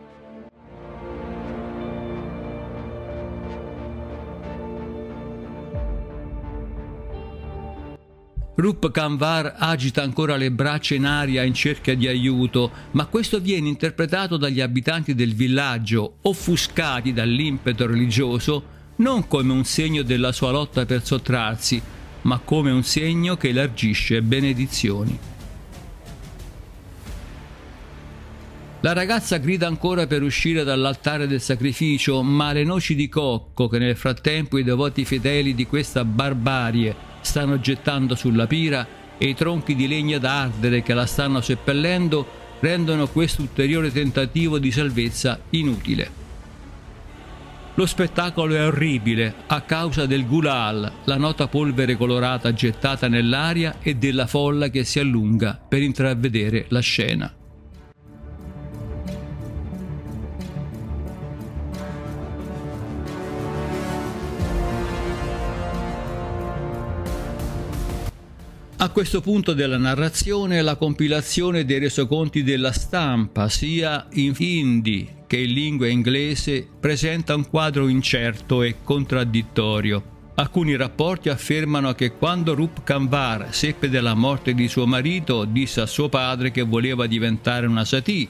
Rup 8.54 8.90
Kanvar 8.90 9.56
agita 9.58 10.02
ancora 10.02 10.36
le 10.36 10.52
braccia 10.52 10.94
in 10.94 11.04
aria 11.04 11.42
in 11.42 11.52
cerca 11.52 11.94
di 11.94 12.06
aiuto, 12.06 12.70
ma 12.92 13.06
questo 13.06 13.40
viene 13.40 13.68
interpretato 13.68 14.36
dagli 14.36 14.60
abitanti 14.60 15.14
del 15.14 15.34
villaggio, 15.34 16.18
offuscati 16.22 17.12
dall'impeto 17.12 17.86
religioso, 17.86 18.74
non 18.96 19.26
come 19.28 19.52
un 19.52 19.64
segno 19.64 20.02
della 20.02 20.32
sua 20.32 20.50
lotta 20.50 20.86
per 20.86 21.04
sottrarsi, 21.04 21.80
ma 22.22 22.40
come 22.44 22.70
un 22.70 22.82
segno 22.82 23.36
che 23.36 23.48
elargisce 23.48 24.22
benedizioni. 24.22 25.18
La 28.80 28.92
ragazza 28.92 29.38
grida 29.38 29.66
ancora 29.66 30.06
per 30.06 30.22
uscire 30.22 30.62
dall'altare 30.62 31.26
del 31.26 31.40
sacrificio, 31.40 32.22
ma 32.22 32.52
le 32.52 32.62
noci 32.62 32.94
di 32.94 33.08
cocco 33.08 33.68
che 33.68 33.78
nel 33.78 33.96
frattempo 33.96 34.58
i 34.58 34.62
devoti 34.62 35.04
fedeli 35.04 35.54
di 35.54 35.66
questa 35.66 36.04
barbarie 36.04 36.94
stanno 37.20 37.58
gettando 37.58 38.14
sulla 38.14 38.46
pira 38.46 38.86
e 39.18 39.28
i 39.28 39.34
tronchi 39.34 39.74
di 39.74 39.88
legna 39.88 40.18
da 40.18 40.42
ardere 40.42 40.82
che 40.82 40.94
la 40.94 41.06
stanno 41.06 41.40
seppellendo 41.40 42.44
rendono 42.60 43.08
questo 43.08 43.42
ulteriore 43.42 43.90
tentativo 43.90 44.58
di 44.58 44.70
salvezza 44.70 45.40
inutile. 45.50 46.25
Lo 47.78 47.84
spettacolo 47.84 48.54
è 48.54 48.66
orribile 48.66 49.34
a 49.48 49.60
causa 49.60 50.06
del 50.06 50.26
gulal, 50.26 50.90
la 51.04 51.16
nota 51.18 51.46
polvere 51.46 51.94
colorata 51.94 52.54
gettata 52.54 53.06
nell'aria 53.06 53.80
e 53.82 53.96
della 53.96 54.26
folla 54.26 54.68
che 54.68 54.82
si 54.82 54.98
allunga 54.98 55.60
per 55.68 55.82
intravedere 55.82 56.64
la 56.70 56.80
scena. 56.80 57.34
A 68.78 68.88
questo 68.88 69.20
punto 69.20 69.52
della 69.52 69.76
narrazione 69.76 70.62
la 70.62 70.76
compilazione 70.76 71.66
dei 71.66 71.78
resoconti 71.78 72.42
della 72.42 72.72
stampa, 72.72 73.50
sia 73.50 74.06
in 74.12 74.32
hindi 74.38 75.15
che 75.26 75.38
in 75.38 75.52
lingua 75.52 75.88
inglese, 75.88 76.66
presenta 76.78 77.34
un 77.34 77.48
quadro 77.48 77.88
incerto 77.88 78.62
e 78.62 78.76
contraddittorio. 78.82 80.14
Alcuni 80.36 80.76
rapporti 80.76 81.30
affermano 81.30 81.94
che 81.94 82.12
quando 82.12 82.54
Rup 82.54 82.84
Kanvar 82.84 83.54
seppe 83.54 83.88
della 83.88 84.14
morte 84.14 84.54
di 84.54 84.68
suo 84.68 84.86
marito, 84.86 85.44
disse 85.44 85.80
a 85.80 85.86
suo 85.86 86.08
padre 86.08 86.50
che 86.50 86.62
voleva 86.62 87.06
diventare 87.06 87.66
una 87.66 87.84
sati. 87.84 88.28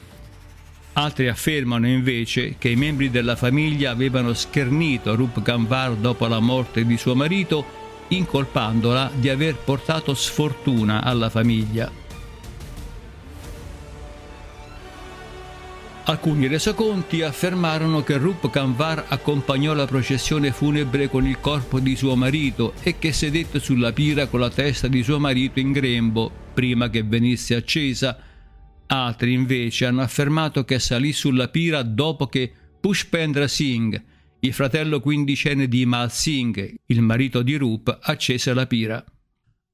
Altri 0.93 1.27
affermano 1.27 1.87
invece 1.87 2.55
che 2.57 2.69
i 2.69 2.75
membri 2.75 3.09
della 3.09 3.35
famiglia 3.35 3.91
avevano 3.91 4.33
schernito 4.33 5.15
Rup 5.15 5.41
Kanvar 5.41 5.95
dopo 5.95 6.27
la 6.27 6.39
morte 6.39 6.85
di 6.85 6.97
suo 6.97 7.13
marito 7.13 7.65
incolpandola 8.07 9.11
di 9.13 9.29
aver 9.29 9.57
portato 9.57 10.13
sfortuna 10.13 11.03
alla 11.03 11.29
famiglia. 11.29 12.06
Alcuni 16.09 16.47
resoconti 16.47 17.21
affermarono 17.21 18.01
che 18.01 18.15
Rup 18.15 18.49
Kanvar 18.49 19.07
accompagnò 19.09 19.73
la 19.73 19.85
processione 19.85 20.53
funebre 20.53 21.09
con 21.09 21.27
il 21.27 21.41
corpo 21.41 21.81
di 21.81 21.97
suo 21.97 22.15
marito 22.15 22.75
e 22.81 22.97
che 22.97 23.11
sedette 23.11 23.59
sulla 23.59 23.91
pira 23.91 24.27
con 24.27 24.39
la 24.39 24.49
testa 24.49 24.87
di 24.87 25.03
suo 25.03 25.19
marito 25.19 25.59
in 25.59 25.73
grembo 25.73 26.31
prima 26.53 26.89
che 26.89 27.03
venisse 27.03 27.55
accesa. 27.55 28.17
Altri 28.87 29.33
invece 29.33 29.85
hanno 29.85 30.01
affermato 30.01 30.63
che 30.63 30.79
salì 30.79 31.11
sulla 31.11 31.49
pira 31.49 31.83
dopo 31.83 32.27
che 32.27 32.53
Pushpendra 32.79 33.49
Singh, 33.49 34.01
il 34.39 34.53
fratello 34.53 35.01
quindicenne 35.01 35.67
di 35.67 35.85
Mal 35.85 36.09
Singh, 36.09 36.73
il 36.85 37.01
marito 37.01 37.41
di 37.41 37.57
Rup, 37.57 37.97
accese 38.01 38.53
la 38.53 38.65
pira. 38.65 39.03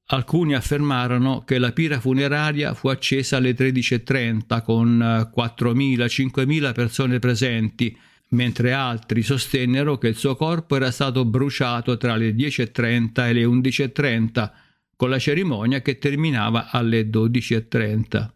Alcuni 0.08 0.54
affermarono 0.54 1.44
che 1.44 1.58
la 1.58 1.72
pira 1.72 1.98
funeraria 1.98 2.74
fu 2.74 2.88
accesa 2.88 3.38
alle 3.38 3.54
13.30 3.54 4.62
con 4.62 4.98
4.000-5.000 4.98 6.72
persone 6.74 7.18
presenti, 7.18 7.96
mentre 8.28 8.72
altri 8.74 9.22
sostennero 9.22 9.96
che 9.96 10.08
il 10.08 10.16
suo 10.16 10.36
corpo 10.36 10.76
era 10.76 10.90
stato 10.90 11.24
bruciato 11.24 11.96
tra 11.96 12.16
le 12.16 12.32
10.30 12.32 13.26
e 13.28 13.32
le 13.32 13.44
11.30, 13.44 14.50
con 14.94 15.08
la 15.08 15.18
cerimonia 15.18 15.80
che 15.80 15.98
terminava 15.98 16.70
alle 16.70 17.08
12.30. 17.08 18.33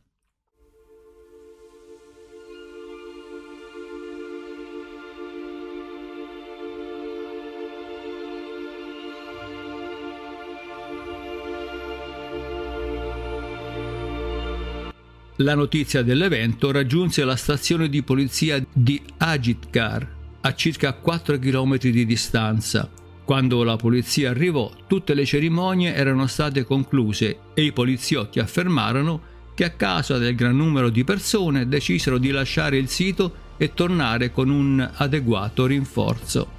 La 15.40 15.54
notizia 15.54 16.02
dell'evento 16.02 16.72
raggiunse 16.72 17.22
la 17.22 17.36
stazione 17.36 17.88
di 17.88 18.02
polizia 18.02 18.60
di 18.72 19.00
Ajitkar, 19.18 20.14
a 20.40 20.54
circa 20.56 20.94
4 20.94 21.38
km 21.38 21.78
di 21.78 22.04
distanza. 22.04 22.90
Quando 23.24 23.62
la 23.62 23.76
polizia 23.76 24.30
arrivò, 24.30 24.68
tutte 24.88 25.14
le 25.14 25.24
cerimonie 25.24 25.94
erano 25.94 26.26
state 26.26 26.64
concluse 26.64 27.38
e 27.54 27.62
i 27.62 27.72
poliziotti 27.72 28.40
affermarono 28.40 29.20
che 29.54 29.62
a 29.62 29.70
causa 29.70 30.18
del 30.18 30.34
gran 30.34 30.56
numero 30.56 30.88
di 30.88 31.04
persone 31.04 31.68
decisero 31.68 32.18
di 32.18 32.30
lasciare 32.30 32.76
il 32.76 32.88
sito 32.88 33.46
e 33.58 33.74
tornare 33.74 34.32
con 34.32 34.50
un 34.50 34.90
adeguato 34.92 35.66
rinforzo. 35.66 36.57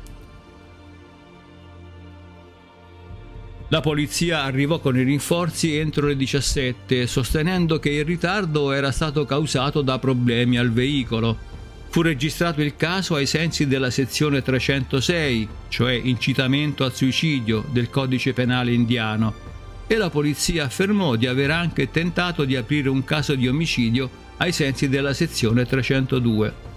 La 3.72 3.82
polizia 3.82 4.42
arrivò 4.42 4.80
con 4.80 4.98
i 4.98 5.04
rinforzi 5.04 5.76
entro 5.76 6.08
le 6.08 6.16
17, 6.16 7.06
sostenendo 7.06 7.78
che 7.78 7.92
il 7.92 8.04
ritardo 8.04 8.72
era 8.72 8.92
stato 8.92 9.26
causato 9.26 9.84
da 9.84 10.00
problemi 10.00 10.58
al 10.58 10.72
veicolo. 10.72 11.38
Fu 11.90 12.02
registrato 12.02 12.64
il 12.64 12.76
caso 12.76 13.14
ai 13.14 13.28
sensi 13.28 13.68
della 13.68 13.92
sezione 13.92 14.42
306, 14.42 15.48
cioè 15.70 15.94
incitamento 15.94 16.84
al 16.84 16.96
suicidio 16.96 17.64
del 17.72 17.92
codice 17.92 18.34
penale 18.34 18.72
indiano, 18.72 19.36
e 19.86 19.98
la 19.98 20.10
polizia 20.10 20.66
affermò 20.66 21.16
di 21.16 21.28
aver 21.28 21.52
anche 21.52 21.92
tentato 21.92 22.46
di 22.46 22.56
aprire 22.56 22.90
un 22.90 23.04
caso 23.04 23.36
di 23.36 23.48
omicidio 23.48 24.10
ai 24.38 24.52
sensi 24.52 24.90
della 24.90 25.14
sezione 25.14 25.68
302. 25.68 26.68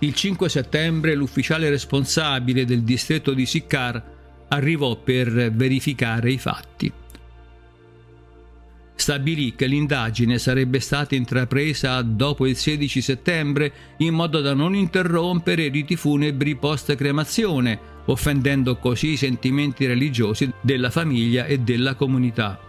Il 0.00 0.14
5 0.14 0.48
settembre 0.50 1.14
l'ufficiale 1.14 1.70
responsabile 1.70 2.66
del 2.66 2.82
distretto 2.82 3.32
di 3.32 3.46
Sikkar 3.46 4.11
arrivò 4.52 4.96
per 4.96 5.52
verificare 5.52 6.30
i 6.30 6.38
fatti. 6.38 6.92
Stabilì 8.94 9.54
che 9.56 9.66
l'indagine 9.66 10.38
sarebbe 10.38 10.78
stata 10.78 11.14
intrapresa 11.14 12.00
dopo 12.02 12.46
il 12.46 12.56
16 12.56 13.00
settembre 13.00 13.72
in 13.98 14.14
modo 14.14 14.40
da 14.40 14.54
non 14.54 14.76
interrompere 14.76 15.64
i 15.64 15.70
riti 15.70 15.96
funebri 15.96 16.54
post-cremazione, 16.54 17.80
offendendo 18.04 18.76
così 18.76 19.12
i 19.12 19.16
sentimenti 19.16 19.86
religiosi 19.86 20.52
della 20.60 20.90
famiglia 20.90 21.46
e 21.46 21.58
della 21.58 21.94
comunità. 21.94 22.60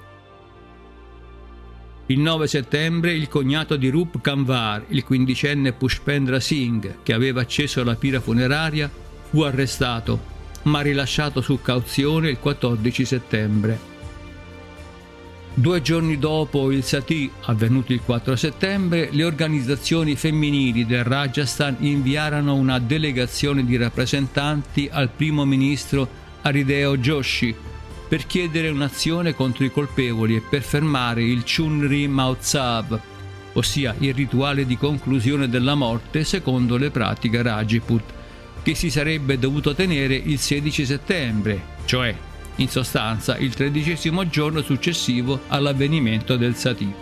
Il 2.08 2.20
9 2.20 2.48
settembre 2.48 3.14
il 3.14 3.28
cognato 3.28 3.76
di 3.76 3.90
Rup 3.90 4.22
Kanwar, 4.22 4.86
il 4.90 5.04
quindicenne 5.04 5.74
Pushpendra 5.74 6.40
Singh, 6.40 7.04
che 7.04 7.14
aveva 7.14 7.42
acceso 7.42 7.84
la 7.84 7.96
pira 7.96 8.20
funeraria, 8.20 8.90
fu 9.30 9.42
arrestato 9.42 10.33
ma 10.64 10.82
rilasciato 10.82 11.42
su 11.42 11.62
cauzione 11.62 12.30
il 12.30 12.40
14 12.40 13.06
settembre. 13.06 13.92
Due 15.56 15.82
giorni 15.84 16.18
dopo 16.18 16.72
il 16.72 16.84
Sati, 16.84 17.30
avvenuto 17.42 17.94
il 17.94 18.02
4 18.02 18.36
settembre, 18.36 19.10
le 19.12 19.24
organizzazioni 19.24 20.16
femminili 20.16 20.84
del 20.86 21.04
Rajasthan 21.04 21.78
inviarono 21.80 22.56
una 22.56 22.80
delegazione 22.80 23.64
di 23.64 23.78
rappresentanti 23.78 24.90
al 24.92 25.10
primo 25.10 25.46
ministro 25.46 26.08
Arideo 26.42 26.98
Joshi 26.98 27.56
per 28.08 28.26
chiedere 28.26 28.70
un'azione 28.70 29.36
contro 29.36 29.64
i 29.64 29.72
colpevoli 29.72 30.38
e 30.38 30.42
per 30.42 30.64
fermare 30.64 31.24
il 31.24 31.44
Chunri 31.44 32.08
Mahotsav, 32.08 33.00
ossia 33.54 33.94
il 34.00 34.14
rituale 34.14 34.66
di 34.66 34.76
conclusione 34.76 35.48
della 35.50 35.76
morte 35.76 36.24
secondo 36.24 36.78
le 36.78 36.90
pratiche 36.90 37.42
Rajput 37.44 38.22
che 38.64 38.74
si 38.76 38.90
sarebbe 38.90 39.38
dovuto 39.38 39.76
tenere 39.76 40.16
il 40.16 40.40
16 40.40 40.86
settembre, 40.86 41.62
cioè 41.86 42.16
in 42.56 42.70
sostanza 42.70 43.38
il 43.38 43.54
tredicesimo 43.54 44.28
giorno 44.28 44.62
successivo 44.62 45.42
all'avvenimento 45.48 46.38
del 46.38 46.56
Sati. 46.56 46.94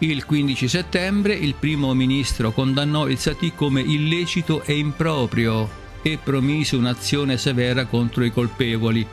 Il 0.00 0.24
15 0.26 0.68
settembre 0.68 1.34
il 1.34 1.54
primo 1.54 1.92
ministro 1.92 2.52
condannò 2.52 3.08
il 3.08 3.18
Sati 3.18 3.52
come 3.54 3.80
illecito 3.80 4.62
e 4.62 4.78
improprio 4.78 5.68
e 6.02 6.18
promise 6.22 6.76
un'azione 6.76 7.36
severa 7.36 7.86
contro 7.86 8.22
i 8.24 8.30
colpevoli, 8.30 9.04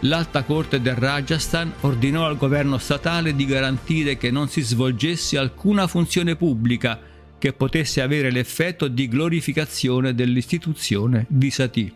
l'Alta 0.00 0.42
Corte 0.44 0.80
del 0.80 0.94
Rajasthan 0.94 1.72
ordinò 1.80 2.26
al 2.26 2.36
governo 2.36 2.78
statale 2.78 3.34
di 3.34 3.46
garantire 3.46 4.16
che 4.16 4.30
non 4.30 4.48
si 4.48 4.60
svolgesse 4.60 5.38
alcuna 5.38 5.86
funzione 5.86 6.36
pubblica 6.36 7.00
che 7.38 7.52
potesse 7.52 8.02
avere 8.02 8.30
l'effetto 8.30 8.88
di 8.88 9.08
glorificazione 9.08 10.14
dell'istituzione 10.14 11.26
di 11.28 11.50
Sati. 11.50 11.94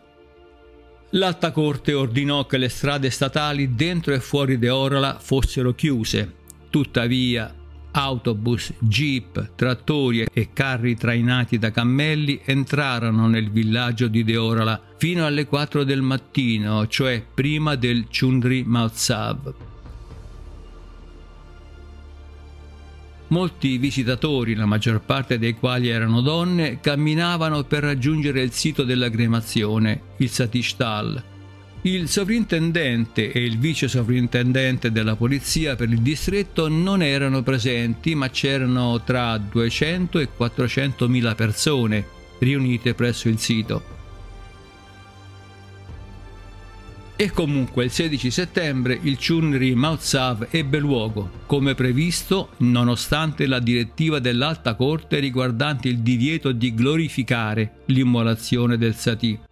L'Alta 1.15 1.51
Corte 1.51 1.93
ordinò 1.93 2.47
che 2.47 2.57
le 2.57 2.69
strade 2.69 3.11
statali 3.11 3.75
dentro 3.75 4.15
e 4.15 4.21
fuori 4.21 4.59
de 4.59 4.71
Orala 4.71 5.19
fossero 5.19 5.75
chiuse. 5.75 6.35
Tuttavia, 6.71 7.53
autobus, 7.93 8.73
jeep, 8.79 9.53
trattori 9.55 10.27
e 10.33 10.51
carri 10.53 10.97
trainati 10.97 11.59
da 11.59 11.71
cammelli 11.71 12.41
entrarono 12.45 13.27
nel 13.27 13.51
villaggio 13.51 14.09
di 14.09 14.25
Deorala 14.25 14.81
fino 14.97 15.27
alle 15.27 15.47
4 15.47 15.85
del 15.85 16.03
mattino, 16.03 16.87
cioè 16.87 17.25
prima 17.33 17.75
del 17.75 18.07
Chundri 18.07 18.63
Mahotsav. 18.65 19.55
Molti 23.29 23.79
visitatori, 23.79 24.55
la 24.55 24.67
maggior 24.67 25.01
parte 25.01 25.39
dei 25.39 25.55
quali 25.55 25.89
erano 25.89 26.21
donne, 26.21 26.81
camminavano 26.81 27.63
per 27.63 27.85
raggiungere 27.85 28.43
il 28.43 28.51
sito 28.51 28.83
dell'aggremazione, 28.83 30.03
il 30.17 30.29
Satishtal, 30.29 31.23
il 31.83 32.11
sovrintendente 32.11 33.33
e 33.33 33.43
il 33.43 33.59
vice 33.59 33.89
sovrintendente 33.89 34.93
della 34.93 35.17
polizia 35.17 35.77
per 35.77 35.89
il 35.89 36.01
distretto 36.01 36.69
non 36.69 37.03
erano 37.03 37.43
presenti, 37.43 38.15
ma 38.15 38.29
c'erano 38.29 39.03
tra 39.03 39.39
200 39.39 40.19
e 40.19 40.29
400 40.29 41.09
mila 41.09 41.35
persone 41.35 42.19
riunite 42.41 42.93
presso 42.95 43.29
il 43.29 43.39
sito. 43.39 43.99
E 47.17 47.31
comunque 47.33 47.85
il 47.85 47.91
16 47.91 48.31
settembre 48.31 48.99
il 49.03 49.19
Chunri 49.19 49.75
Mautsav 49.75 50.49
ebbe 50.51 50.79
luogo, 50.79 51.31
come 51.45 51.75
previsto, 51.75 52.51
nonostante 52.59 53.47
la 53.47 53.59
direttiva 53.59 54.19
dell'Alta 54.21 54.75
Corte 54.75 55.19
riguardante 55.19 55.89
il 55.89 55.99
divieto 55.99 56.53
di 56.53 56.75
glorificare 56.75 57.81
l'immolazione 57.87 58.79
del 58.79 58.95
Sati. 58.95 59.49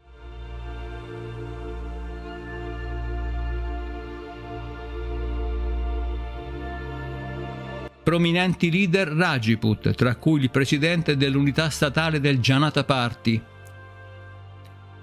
Prominenti 8.08 8.70
leader 8.70 9.08
Rajput, 9.08 9.90
tra 9.90 10.16
cui 10.16 10.40
il 10.40 10.50
presidente 10.50 11.18
dell'unità 11.18 11.68
statale 11.68 12.20
del 12.20 12.38
Janata 12.38 12.82
Party, 12.82 13.38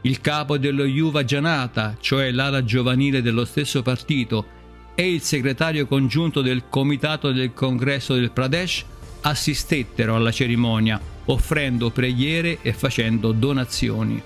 il 0.01 0.21
capo 0.21 0.57
dello 0.57 0.85
Yuva 0.85 1.23
Janata, 1.23 1.97
cioè 1.99 2.31
l'ala 2.31 2.63
giovanile 2.63 3.21
dello 3.21 3.45
stesso 3.45 3.83
partito, 3.83 4.47
e 4.95 5.07
il 5.07 5.21
segretario 5.21 5.85
congiunto 5.85 6.41
del 6.41 6.63
Comitato 6.67 7.31
del 7.31 7.53
Congresso 7.53 8.15
del 8.15 8.31
Pradesh 8.31 8.83
assistettero 9.21 10.15
alla 10.15 10.31
cerimonia, 10.31 10.99
offrendo 11.25 11.91
preghiere 11.91 12.57
e 12.63 12.73
facendo 12.73 13.33
donazioni. 13.33 14.19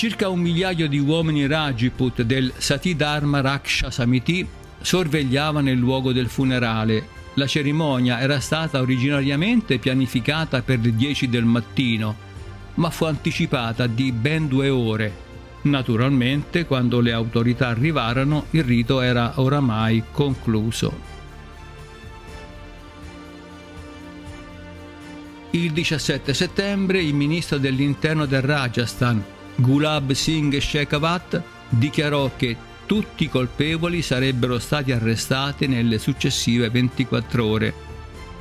Circa 0.00 0.30
un 0.30 0.40
migliaio 0.40 0.88
di 0.88 0.98
uomini 0.98 1.46
Rajput 1.46 2.22
del 2.22 2.54
Sati 2.56 2.96
Dharma 2.96 3.42
Raksha 3.42 3.90
Samiti 3.90 4.48
sorvegliavano 4.80 5.68
il 5.68 5.76
luogo 5.78 6.14
del 6.14 6.30
funerale. 6.30 7.06
La 7.34 7.46
cerimonia 7.46 8.18
era 8.18 8.40
stata 8.40 8.80
originariamente 8.80 9.76
pianificata 9.76 10.62
per 10.62 10.78
le 10.78 10.96
10 10.96 11.28
del 11.28 11.44
mattino, 11.44 12.16
ma 12.76 12.88
fu 12.88 13.04
anticipata 13.04 13.86
di 13.86 14.10
ben 14.10 14.48
due 14.48 14.70
ore. 14.70 15.12
Naturalmente, 15.64 16.64
quando 16.64 17.00
le 17.00 17.12
autorità 17.12 17.68
arrivarono, 17.68 18.46
il 18.52 18.64
rito 18.64 19.02
era 19.02 19.32
oramai 19.34 20.02
concluso. 20.12 20.98
Il 25.50 25.72
17 25.72 26.32
settembre 26.32 27.02
il 27.02 27.12
ministro 27.12 27.58
dell'interno 27.58 28.24
del 28.24 28.40
Rajasthan, 28.40 29.22
Gulab 29.60 30.12
Singh 30.12 30.58
Shekhawat 30.58 31.42
dichiarò 31.68 32.30
che 32.34 32.56
tutti 32.86 33.24
i 33.24 33.28
colpevoli 33.28 34.00
sarebbero 34.00 34.58
stati 34.58 34.90
arrestati 34.90 35.66
nelle 35.66 35.98
successive 35.98 36.70
24 36.70 37.46
ore. 37.46 37.74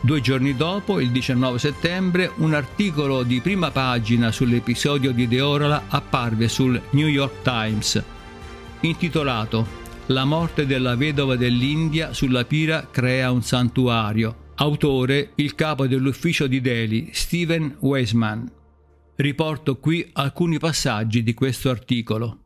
Due 0.01 0.21
giorni 0.21 0.55
dopo, 0.55 1.01
il 1.01 1.11
19 1.11 1.59
settembre, 1.59 2.31
un 2.37 2.53
articolo 2.53 3.23
di 3.23 3.41
prima 3.41 3.69
pagina 3.69 4.31
sull'episodio 4.31 5.11
di 5.11 5.27
Deorola 5.27 5.83
apparve 5.89 6.47
sul 6.47 6.81
New 6.91 7.07
York 7.07 7.41
Times, 7.43 8.01
intitolato 8.79 9.77
La 10.07 10.23
morte 10.23 10.65
della 10.65 10.95
vedova 10.95 11.35
dell'India 11.35 12.13
sulla 12.13 12.45
pira 12.45 12.87
crea 12.89 13.29
un 13.29 13.43
santuario. 13.43 14.47
Autore 14.55 15.31
il 15.35 15.53
capo 15.53 15.85
dell'ufficio 15.85 16.47
di 16.47 16.61
Delhi, 16.61 17.09
Steven 17.11 17.75
Weisman. 17.79 18.57
Riporto 19.21 19.79
qui 19.79 20.09
alcuni 20.13 20.59
passaggi 20.59 21.23
di 21.23 21.33
questo 21.33 21.69
articolo. 21.69 22.43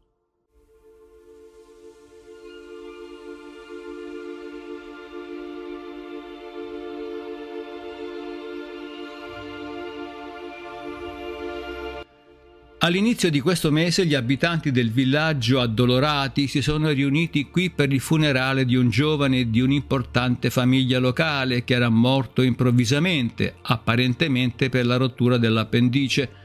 All'inizio 12.79 13.29
di 13.29 13.39
questo 13.39 13.71
mese 13.71 14.07
gli 14.07 14.15
abitanti 14.15 14.71
del 14.71 14.89
villaggio 14.91 15.61
addolorati 15.61 16.47
si 16.47 16.63
sono 16.63 16.89
riuniti 16.89 17.51
qui 17.51 17.69
per 17.69 17.93
il 17.93 17.99
funerale 17.99 18.65
di 18.65 18.75
un 18.75 18.89
giovane 18.89 19.51
di 19.51 19.61
un'importante 19.61 20.49
famiglia 20.49 20.97
locale 20.97 21.63
che 21.63 21.75
era 21.75 21.89
morto 21.89 22.41
improvvisamente, 22.41 23.57
apparentemente 23.61 24.69
per 24.69 24.87
la 24.87 24.97
rottura 24.97 25.37
dell'appendice. 25.37 26.41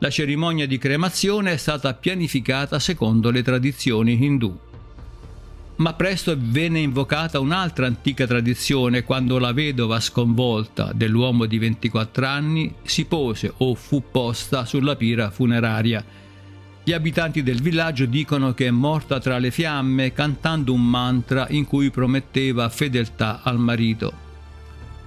La 0.00 0.10
cerimonia 0.10 0.66
di 0.66 0.76
cremazione 0.76 1.52
è 1.52 1.56
stata 1.56 1.94
pianificata 1.94 2.78
secondo 2.78 3.30
le 3.30 3.42
tradizioni 3.42 4.22
indù. 4.24 4.54
Ma 5.76 5.94
presto 5.94 6.36
venne 6.38 6.80
invocata 6.80 7.40
un'altra 7.40 7.86
antica 7.86 8.26
tradizione 8.26 9.04
quando 9.04 9.38
la 9.38 9.52
vedova 9.52 9.98
sconvolta 10.00 10.92
dell'uomo 10.94 11.46
di 11.46 11.56
24 11.58 12.26
anni 12.26 12.74
si 12.82 13.06
pose 13.06 13.52
o 13.56 13.74
fu 13.74 14.02
posta 14.10 14.66
sulla 14.66 14.96
pira 14.96 15.30
funeraria. 15.30 16.04
Gli 16.84 16.92
abitanti 16.92 17.42
del 17.42 17.62
villaggio 17.62 18.04
dicono 18.04 18.52
che 18.52 18.66
è 18.66 18.70
morta 18.70 19.18
tra 19.18 19.38
le 19.38 19.50
fiamme 19.50 20.12
cantando 20.12 20.74
un 20.74 20.88
mantra 20.88 21.46
in 21.48 21.64
cui 21.64 21.90
prometteva 21.90 22.68
fedeltà 22.68 23.40
al 23.42 23.58
marito. 23.58 24.24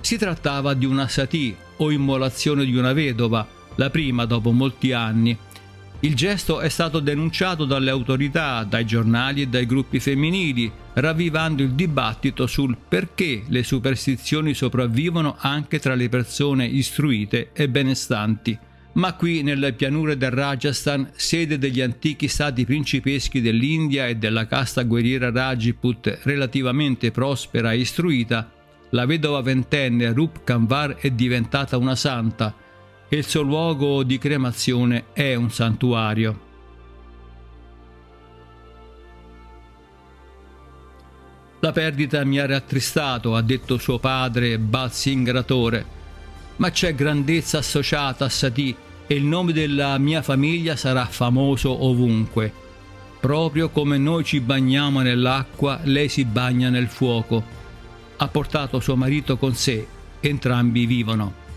Si 0.02 0.17
trattava 0.17 0.73
di 0.73 0.86
una 0.86 1.08
sati 1.08 1.56
o 1.78 1.91
immolazione 1.91 2.65
di 2.65 2.75
una 2.75 2.93
vedova, 2.93 3.47
la 3.80 3.89
prima 3.89 4.26
dopo 4.26 4.52
molti 4.52 4.92
anni, 4.92 5.36
il 6.02 6.15
gesto 6.15 6.60
è 6.60 6.70
stato 6.70 7.00
denunciato 7.00 7.65
dalle 7.65 7.89
autorità, 7.89 8.63
dai 8.63 8.86
giornali 8.86 9.42
e 9.42 9.48
dai 9.48 9.65
gruppi 9.65 10.00
femminili, 10.00 10.72
ravvivando 10.94 11.63
il 11.63 11.72
dibattito 11.72 12.46
sul 12.46 12.78
perché 12.88 13.44
le 13.48 13.63
superstizioni 13.63 14.54
sopravvivono 14.54 15.36
anche 15.39 15.80
tra 15.80 15.96
le 15.96 16.10
persone 16.10 16.65
istruite 16.65 17.52
e 17.54 17.70
benestanti. 17.70 18.58
Ma 18.94 19.13
qui, 19.13 19.44
nelle 19.44 19.74
pianure 19.74 20.18
del 20.18 20.32
Rajasthan, 20.32 21.12
sede 21.15 21.58
degli 21.58 21.80
antichi 21.80 22.28
stati 22.28 22.65
principeschi 22.65 23.39
dell'India 23.39 24.08
e 24.08 24.15
della 24.15 24.46
casta 24.46 24.84
guerriera 24.84 25.32
Rajput 25.32 26.20
relativamente 26.24 27.12
prospera 27.12 27.72
e 27.72 27.80
istruita, 27.80 28.52
la 28.92 29.06
vedova 29.06 29.42
ventenne 29.42 30.12
Rup 30.12 30.44
Kanvar 30.44 30.96
è 30.96 31.12
diventata 31.12 31.78
una 31.78 31.96
santa, 31.96 32.54
e 33.10 33.17
il 33.17 33.26
suo 33.26 33.41
luogo 33.41 34.04
di 34.04 34.19
cremazione 34.19 35.06
è 35.13 35.34
un 35.34 35.50
santuario. 35.50 36.48
La 41.62 41.72
perdita 41.74 42.24
mi 42.24 42.39
ha 42.39 42.45
rattristato, 42.45 43.36
ha 43.36 43.41
detto 43.41 43.78
suo 43.78 44.00
padre 44.00 44.58
Bazzi 44.60 45.12
Ingratore, 45.12 45.86
ma 46.58 46.69
c'è 46.69 46.95
grandezza 46.95 47.58
associata 47.58 48.26
a 48.26 48.30
Sati 48.30 48.74
e 49.06 49.15
il 49.15 49.26
nome 49.26 49.52
della 49.52 49.98
mia 49.98 50.22
famiglia 50.22 50.76
sarà 50.76 51.06
famoso 51.06 51.84
ovunque. 51.84 52.54
Proprio 53.19 53.69
come 53.69 53.98
noi 53.98 54.24
ci 54.24 54.39
bagniamo 54.39 55.02
nell'acqua, 55.02 55.82
lei 55.84 56.08
si 56.08 56.24
bagna 56.24 56.69
nel 56.69 56.88
fuoco. 56.88 57.43
Ha 58.15 58.28
portato 58.28 58.80
suo 58.80 58.95
marito 58.95 59.36
con 59.36 59.54
sé, 59.56 59.86
entrambi 60.22 60.86
vivono. 60.86 61.48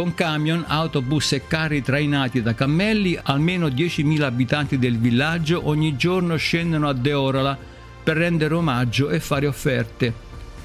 Con 0.00 0.14
camion, 0.14 0.64
autobus 0.66 1.32
e 1.32 1.46
carri 1.46 1.82
trainati 1.82 2.40
da 2.40 2.54
cammelli, 2.54 3.18
almeno 3.22 3.66
10.000 3.66 4.22
abitanti 4.22 4.78
del 4.78 4.96
villaggio 4.96 5.68
ogni 5.68 5.94
giorno 5.94 6.36
scendono 6.36 6.88
a 6.88 6.94
Deorala 6.94 7.54
per 8.02 8.16
rendere 8.16 8.54
omaggio 8.54 9.10
e 9.10 9.20
fare 9.20 9.46
offerte. 9.46 10.10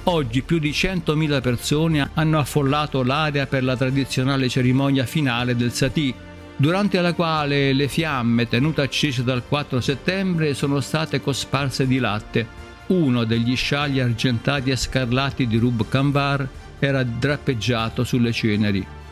Oggi 0.04 0.42
più 0.42 0.58
di 0.58 0.70
100.000 0.70 1.42
persone 1.42 2.12
hanno 2.14 2.40
affollato 2.40 3.04
l'area 3.04 3.46
per 3.46 3.66
la 3.66 3.76
tradizionale 3.76 4.48
cerimonia 4.48 5.06
finale 5.06 5.54
del 5.58 5.74
Sati, 5.74 6.14
durante 6.56 7.02
la 7.02 7.12
quale 7.12 7.74
le 7.74 7.90
fiamme 7.90 8.48
tenute 8.48 8.84
accese 8.84 9.22
dal 9.22 9.44
4 9.46 9.82
settembre 9.82 10.54
sono 10.54 10.80
state 10.80 11.20
cosparse 11.20 11.86
di 11.86 11.98
latte. 11.98 12.48
Uno 12.88 13.26
degli 13.26 13.58
scialli 13.58 14.00
argentati 14.00 14.70
e 14.70 14.78
scarlatti 14.78 15.46
di 15.46 15.58
Rub 15.58 15.90
Kanvar 15.90 16.48
era 16.80 17.04
drappeggiato 17.04 18.06
sulle 18.06 18.32
ceneri. 18.32 19.04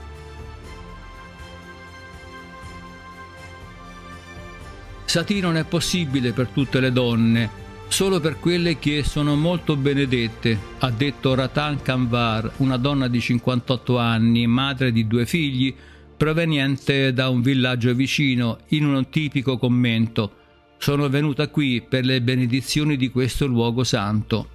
Sati 5.14 5.40
non 5.42 5.58
è 5.58 5.64
possibile 5.64 6.32
per 6.32 6.48
tutte 6.48 6.80
le 6.80 6.92
donne, 6.92 7.48
solo 7.88 8.20
per 8.20 8.40
quelle 8.40 8.80
che 8.80 9.04
sono 9.04 9.36
molto 9.36 9.76
benedette, 9.76 10.58
ha 10.80 10.90
detto 10.90 11.36
Ratan 11.36 11.84
Kanvar, 11.84 12.54
una 12.58 12.78
donna 12.78 13.08
di 13.08 13.22
58 13.22 14.00
anni, 14.00 14.48
madre 14.48 14.92
di 14.92 15.06
due 15.06 15.28
figli, 15.28 15.72
proveniente 16.18 17.14
da 17.14 17.30
un 17.30 17.44
villaggio 17.44 17.94
vicino, 17.94 18.62
in 18.70 18.88
un 18.88 19.08
tipico 19.12 19.60
commento. 19.60 20.32
Sono 20.80 21.08
venuta 21.10 21.48
qui 21.48 21.86
per 21.88 22.06
le 22.06 22.20
benedizioni 22.20 22.98
di 22.98 23.12
questo 23.12 23.46
luogo 23.46 23.84
santo. 23.84 24.48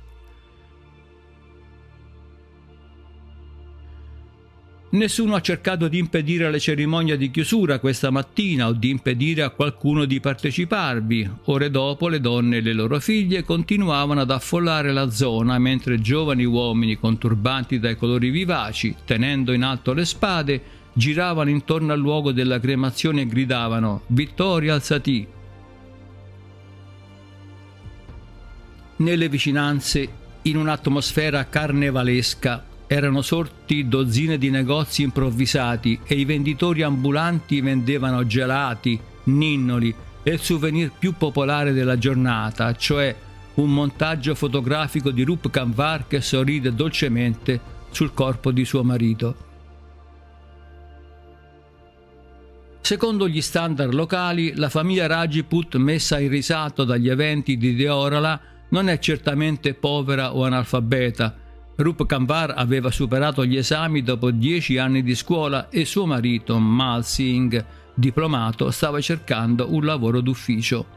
Nessuno 4.91 5.35
ha 5.35 5.43
cercato 5.43 5.87
di 5.87 5.99
impedire 5.99 6.51
la 6.51 6.59
cerimonia 6.59 7.15
di 7.15 7.31
chiusura 7.31 7.79
questa 7.79 8.09
mattina 8.09 8.69
o 8.69 8.73
di 8.73 8.89
impedire 8.89 9.43
a 9.43 9.51
qualcuno 9.51 10.07
di 10.07 10.19
parteciparvi. 10.19 11.31
Ore 11.45 11.71
dopo 11.71 12.09
le 12.09 12.21
donne 12.21 12.57
e 12.57 12.61
le 12.63 12.73
loro 12.73 12.99
figlie 12.99 13.45
continuavano 13.45 14.23
ad 14.23 14.31
affollare 14.31 14.91
la 14.93 15.11
zona 15.11 15.59
mentre 15.59 16.01
giovani 16.01 16.47
uomini 16.47 16.97
con 16.97 17.19
turbanti 17.19 17.79
dai 17.79 17.99
colori 17.99 18.31
vivaci, 18.31 18.95
tenendo 19.05 19.53
in 19.53 19.63
alto 19.63 19.93
le 19.93 20.07
spade, 20.07 20.63
giravano 20.95 21.51
intorno 21.51 21.93
al 21.93 21.99
luogo 21.99 22.33
della 22.33 22.59
cremazione 22.59 23.21
e 23.21 23.27
gridavano 23.27 24.05
Vittoria 24.07 24.73
al 24.73 24.83
Sati. 24.83 25.27
Nelle 28.97 29.29
vicinanze, 29.29 30.09
in 30.43 30.57
un'atmosfera 30.57 31.47
carnevalesca, 31.47 32.65
erano 32.89 33.21
sorti 33.21 33.87
dozzine 33.87 34.39
di 34.39 34.49
negozi 34.49 35.03
improvvisati 35.03 36.01
e 36.05 36.15
i 36.15 36.25
venditori 36.25 36.83
ambulanti 36.83 37.61
vendevano 37.61 38.27
gelati, 38.27 38.99
ninnoli 39.25 39.95
e 40.23 40.31
il 40.33 40.41
souvenir 40.41 40.91
più 40.99 41.13
popolare 41.13 41.73
della 41.75 41.99
giornata, 41.99 42.75
cioè 42.75 43.15
un 43.57 43.73
montaggio 43.73 44.35
fotografico 44.35 45.11
di 45.11 45.23
Rup 45.23 45.51
Kanvar 45.51 46.07
che 46.07 46.23
sorride 46.23 46.75
dolcemente 46.75 47.61
sul 47.91 48.15
corpo 48.15 48.51
di 48.53 48.65
suo 48.65 48.83
marito. 48.83 49.47
Secondo 52.81 53.29
gli 53.29 53.43
standard 53.43 53.93
locali, 53.93 54.55
la 54.55 54.71
famiglia 54.71 55.07
Rajput 55.07 55.77
messa 55.77 56.19
in 56.21 56.31
risalto 56.31 56.85
dagli 56.85 57.11
eventi 57.11 57.59
di 57.59 57.75
Deorala 57.75 58.41
non 58.71 58.89
è 58.89 58.99
certamente 58.99 59.75
povera 59.75 60.35
o 60.35 60.45
analfabeta, 60.45 61.37
Rup 61.81 62.07
Kanvar 62.07 62.55
aveva 62.57 62.91
superato 62.91 63.45
gli 63.45 63.57
esami 63.57 64.03
dopo 64.03 64.33
dieci 64.33 64.79
anni 64.79 65.05
di 65.05 65.15
scuola 65.15 65.69
e 65.69 65.85
suo 65.85 66.07
marito, 66.07 66.59
Mal 66.59 67.05
Singh, 67.05 67.65
diplomato, 67.95 68.73
stava 68.73 69.01
cercando 69.01 69.73
un 69.73 69.85
lavoro 69.85 70.21
d'ufficio. 70.21 70.97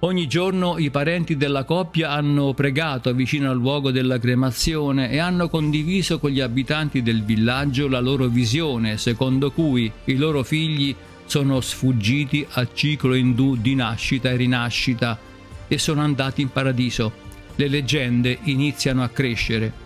Ogni 0.00 0.26
giorno 0.26 0.76
i 0.76 0.90
parenti 0.90 1.38
della 1.38 1.64
coppia 1.64 2.10
hanno 2.10 2.52
pregato 2.52 3.14
vicino 3.14 3.50
al 3.50 3.56
luogo 3.56 3.90
della 3.90 4.18
cremazione 4.18 5.10
e 5.10 5.16
hanno 5.16 5.48
condiviso 5.48 6.18
con 6.18 6.28
gli 6.28 6.40
abitanti 6.40 7.00
del 7.00 7.24
villaggio 7.24 7.88
la 7.88 8.00
loro 8.00 8.26
visione, 8.26 8.98
secondo 8.98 9.50
cui 9.50 9.90
i 10.04 10.16
loro 10.16 10.42
figli 10.42 10.94
sono 11.24 11.58
sfuggiti 11.62 12.46
al 12.50 12.68
ciclo 12.74 13.14
indù 13.14 13.56
di 13.56 13.74
nascita 13.74 14.28
e 14.28 14.36
rinascita 14.36 15.18
e 15.66 15.78
sono 15.78 16.02
andati 16.02 16.42
in 16.42 16.50
paradiso 16.50 17.30
le 17.54 17.68
leggende 17.68 18.38
iniziano 18.42 19.02
a 19.02 19.08
crescere. 19.08 19.80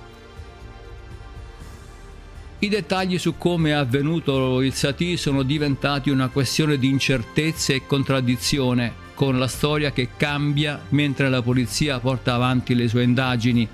I 2.59 2.69
dettagli 2.69 3.19
su 3.19 3.37
come 3.37 3.71
è 3.71 3.73
avvenuto 3.73 4.63
il 4.63 4.73
Sati 4.73 5.17
sono 5.17 5.43
diventati 5.43 6.09
una 6.09 6.29
questione 6.29 6.79
di 6.79 6.89
incertezze 6.89 7.75
e 7.75 7.87
contraddizione, 7.87 9.05
con 9.15 9.39
la 9.39 9.47
storia 9.47 9.93
che 9.93 10.09
cambia 10.17 10.81
mentre 10.91 11.29
la 11.29 11.43
polizia 11.43 12.01
porta 12.01 12.35
avanti 12.35 12.75
le 12.75 12.89
sue 12.89 13.03
indagini. 13.03 13.69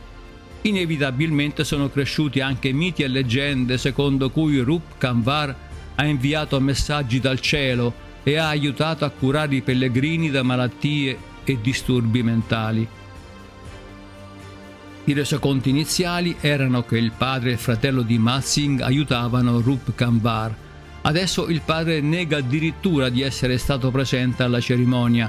Inevitabilmente 0.63 1.65
sono 1.65 1.91
cresciuti 1.91 2.41
anche 2.41 2.73
miti 2.73 3.03
e 3.03 3.09
leggende 3.09 3.79
secondo 3.79 4.31
cui 4.31 4.59
Rup 4.59 4.99
Kanvar 4.99 5.55
ha 5.95 6.05
inviato 6.05 6.59
messaggi 6.61 7.21
dal 7.21 7.41
cielo 7.41 7.93
e 8.23 8.37
ha 8.37 8.49
aiutato 8.49 9.05
a 9.05 9.11
curare 9.11 9.57
i 9.57 9.63
pellegrini 9.63 10.31
da 10.31 10.43
malattie 10.43 11.17
e 11.45 11.59
disturbi 11.61 12.23
mentali. 12.23 12.87
I 15.05 15.13
resoconti 15.15 15.69
iniziali 15.71 16.37
erano 16.41 16.85
che 16.85 16.97
il 16.97 17.11
padre 17.11 17.51
e 17.51 17.53
il 17.55 17.59
fratello 17.59 18.03
di 18.03 18.19
Matsing 18.19 18.81
aiutavano 18.81 19.61
Rup 19.61 19.95
Kanvar. 19.97 20.55
Adesso 21.03 21.49
il 21.49 21.61
padre 21.65 22.01
nega 22.01 22.37
addirittura 22.37 23.09
di 23.09 23.23
essere 23.23 23.59
stato 23.59 23.91
presente 23.91 24.45
alla 24.45 24.61
cerimonia. 24.61 25.29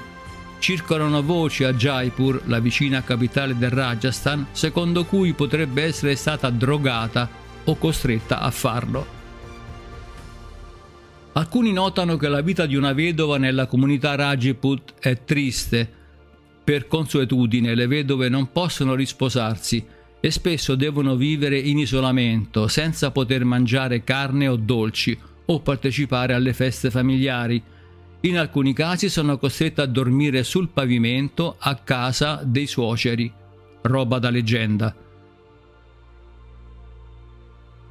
Circolano 0.60 1.24
voci 1.24 1.64
a 1.64 1.74
Jaipur, 1.74 2.44
la 2.46 2.60
vicina 2.60 3.02
capitale 3.02 3.58
del 3.58 3.72
Rajasthan, 3.72 4.46
secondo 4.52 5.06
cui 5.06 5.34
potrebbe 5.34 5.84
essere 5.84 6.16
stata 6.16 6.52
drogata 6.52 7.28
o 7.64 7.76
costretta 7.76 8.42
a 8.42 8.52
farlo. 8.52 9.22
Alcuni 11.34 11.74
notano 11.74 12.16
che 12.16 12.28
la 12.28 12.42
vita 12.42 12.68
di 12.68 12.76
una 12.76 12.94
vedova 12.94 13.40
nella 13.40 13.66
comunità 13.66 14.14
Rajput 14.14 14.94
è 15.00 15.24
triste. 15.24 16.02
Per 16.63 16.88
consuetudine 16.88 17.76
le 17.76 17.88
vedove 17.88 18.30
non 18.30 18.52
possono 18.52 18.95
risposarsi 18.95 19.86
e 20.19 20.32
spesso 20.32 20.76
devono 20.76 21.17
vivere 21.17 21.60
in 21.60 21.78
isolamento 21.78 22.69
senza 22.69 23.12
poter 23.12 23.43
mangiare 23.43 24.06
carne 24.06 24.47
o 24.47 24.56
dolci 24.56 25.17
o 25.45 25.60
partecipare 25.60 26.34
alle 26.34 26.54
feste 26.54 26.89
familiari. 26.89 27.62
In 28.21 28.38
alcuni 28.38 28.71
casi 28.71 29.10
sono 29.10 29.38
costrette 29.38 29.82
a 29.82 29.86
dormire 29.86 30.43
sul 30.43 30.69
pavimento 30.69 31.58
a 31.60 31.76
casa 31.76 32.41
dei 32.45 32.67
suoceri. 32.67 33.30
Roba 33.82 34.19
da 34.19 34.30
leggenda. 34.30 34.95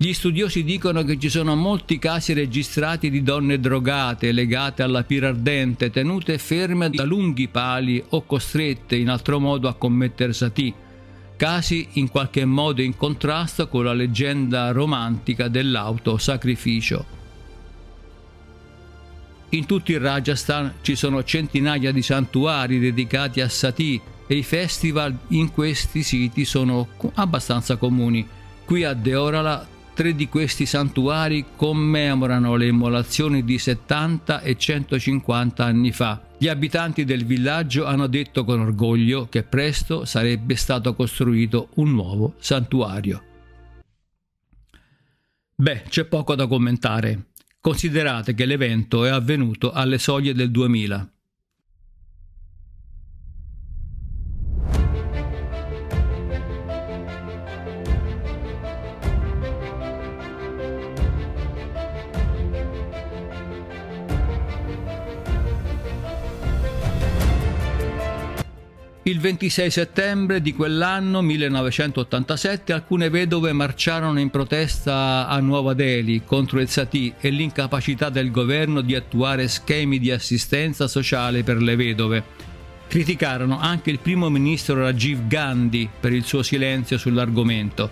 Gli 0.02 0.14
studiosi 0.14 0.64
dicono 0.64 1.04
che 1.04 1.16
ci 1.16 1.28
sono 1.28 1.54
molti 1.54 2.00
casi 2.00 2.32
registrati 2.32 3.08
di 3.08 3.22
donne 3.22 3.60
drogate 3.60 4.32
legate 4.32 4.82
alla 4.82 5.04
pira 5.04 5.28
ardente, 5.28 5.90
tenute 5.90 6.38
ferme 6.38 6.90
da 6.90 7.04
lunghi 7.04 7.46
pali 7.46 8.02
o 8.08 8.26
costrette 8.26 8.96
in 8.96 9.08
altro 9.08 9.38
modo 9.38 9.68
a 9.68 9.74
commettere 9.74 10.32
sati, 10.32 10.74
casi 11.36 11.86
in 11.92 12.08
qualche 12.08 12.44
modo 12.44 12.82
in 12.82 12.96
contrasto 12.96 13.68
con 13.68 13.84
la 13.84 13.92
leggenda 13.92 14.72
romantica 14.72 15.46
dell'autosacrificio. 15.46 17.04
In 19.50 19.66
tutto 19.66 19.92
il 19.92 20.00
Rajasthan 20.00 20.78
ci 20.82 20.96
sono 20.96 21.22
centinaia 21.22 21.92
di 21.92 22.02
santuari 22.02 22.80
dedicati 22.80 23.40
a 23.40 23.48
sati 23.48 24.00
e 24.26 24.34
i 24.34 24.42
festival 24.42 25.16
in 25.28 25.52
questi 25.52 26.02
siti 26.02 26.44
sono 26.44 26.88
abbastanza 27.14 27.76
comuni. 27.76 28.26
Qui 28.64 28.82
a 28.82 28.94
Deorala 28.94 29.68
Tre 29.94 30.14
di 30.14 30.26
questi 30.26 30.64
santuari 30.64 31.44
commemorano 31.55 32.57
le 32.57 32.66
immolazioni 32.66 33.44
di 33.44 33.59
70 33.59 34.40
e 34.40 34.57
150 34.57 35.62
anni 35.62 35.92
fa. 35.92 36.28
Gli 36.38 36.48
abitanti 36.48 37.05
del 37.05 37.26
villaggio 37.26 37.85
hanno 37.85 38.07
detto 38.07 38.44
con 38.44 38.61
orgoglio 38.61 39.28
che 39.28 39.42
presto 39.42 40.07
sarebbe 40.07 40.57
stato 40.57 40.94
costruito 40.94 41.68
un 41.74 41.90
nuovo 41.90 42.35
santuario. 42.38 43.22
Beh, 45.55 45.83
c'è 45.88 46.07
poco 46.07 46.35
da 46.35 46.46
commentare. 46.46 47.26
Considerate 47.61 48.33
che 48.33 48.46
l'evento 48.46 49.05
è 49.05 49.11
avvenuto 49.11 49.72
alle 49.72 49.98
soglie 49.98 50.33
del 50.33 50.50
2000. 50.50 51.12
Il 69.04 69.18
26 69.18 69.68
settembre 69.68 70.40
di 70.40 70.54
quell'anno 70.54 71.22
1987 71.22 72.72
alcune 72.72 73.10
vedove 73.10 73.52
marciarono 73.52 74.20
in 74.20 74.30
protesta 74.30 75.26
a 75.26 75.40
Nuova 75.40 75.74
Delhi 75.74 76.22
contro 76.24 76.60
il 76.60 76.68
Sati 76.68 77.12
e 77.18 77.30
l'incapacità 77.30 78.10
del 78.10 78.30
governo 78.30 78.80
di 78.80 78.94
attuare 78.94 79.48
schemi 79.48 79.98
di 79.98 80.12
assistenza 80.12 80.86
sociale 80.86 81.42
per 81.42 81.60
le 81.60 81.74
vedove. 81.74 82.22
Criticarono 82.86 83.58
anche 83.58 83.90
il 83.90 83.98
primo 83.98 84.28
ministro 84.28 84.76
Rajiv 84.76 85.26
Gandhi 85.26 85.90
per 85.98 86.12
il 86.12 86.22
suo 86.22 86.44
silenzio 86.44 86.96
sull'argomento. 86.96 87.90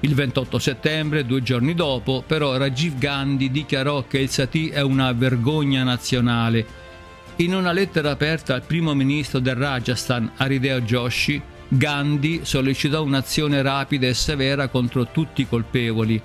Il 0.00 0.14
28 0.14 0.58
settembre, 0.58 1.26
due 1.26 1.42
giorni 1.42 1.74
dopo, 1.74 2.24
però 2.26 2.56
Rajiv 2.56 2.96
Gandhi 2.96 3.50
dichiarò 3.50 4.06
che 4.06 4.20
il 4.20 4.30
Sati 4.30 4.70
è 4.70 4.80
una 4.80 5.12
vergogna 5.12 5.82
nazionale 5.82 6.83
in 7.36 7.54
una 7.54 7.72
lettera 7.72 8.10
aperta 8.10 8.54
al 8.54 8.62
primo 8.62 8.94
ministro 8.94 9.40
del 9.40 9.56
Rajasthan, 9.56 10.32
Arideo 10.36 10.80
Joshi, 10.82 11.42
Gandhi 11.66 12.40
sollecitò 12.44 13.02
un'azione 13.02 13.60
rapida 13.62 14.06
e 14.06 14.14
severa 14.14 14.68
contro 14.68 15.08
tutti 15.08 15.42
i 15.42 15.48
colpevoli, 15.48 16.20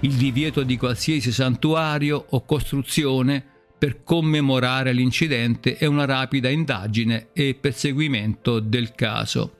il 0.00 0.12
divieto 0.14 0.64
di 0.64 0.76
qualsiasi 0.76 1.30
santuario 1.30 2.24
o 2.30 2.44
costruzione 2.44 3.44
per 3.78 4.02
commemorare 4.02 4.92
l'incidente 4.92 5.78
e 5.78 5.86
una 5.86 6.04
rapida 6.04 6.48
indagine 6.48 7.28
e 7.32 7.54
perseguimento 7.54 8.58
del 8.58 8.92
caso. 8.92 9.52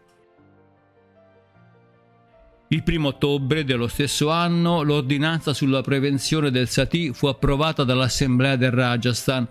Il 2.71 2.83
primo 2.83 3.09
ottobre 3.09 3.65
dello 3.65 3.87
stesso 3.87 4.31
anno 4.31 4.83
l'ordinanza 4.83 5.55
sulla 5.55 5.81
prevenzione 5.81 6.51
del 6.51 6.69
Sati 6.69 7.13
fu 7.13 7.29
approvata 7.29 7.85
dall'Assemblea 7.85 8.57
del 8.57 8.73
Rajasthan 8.73 9.49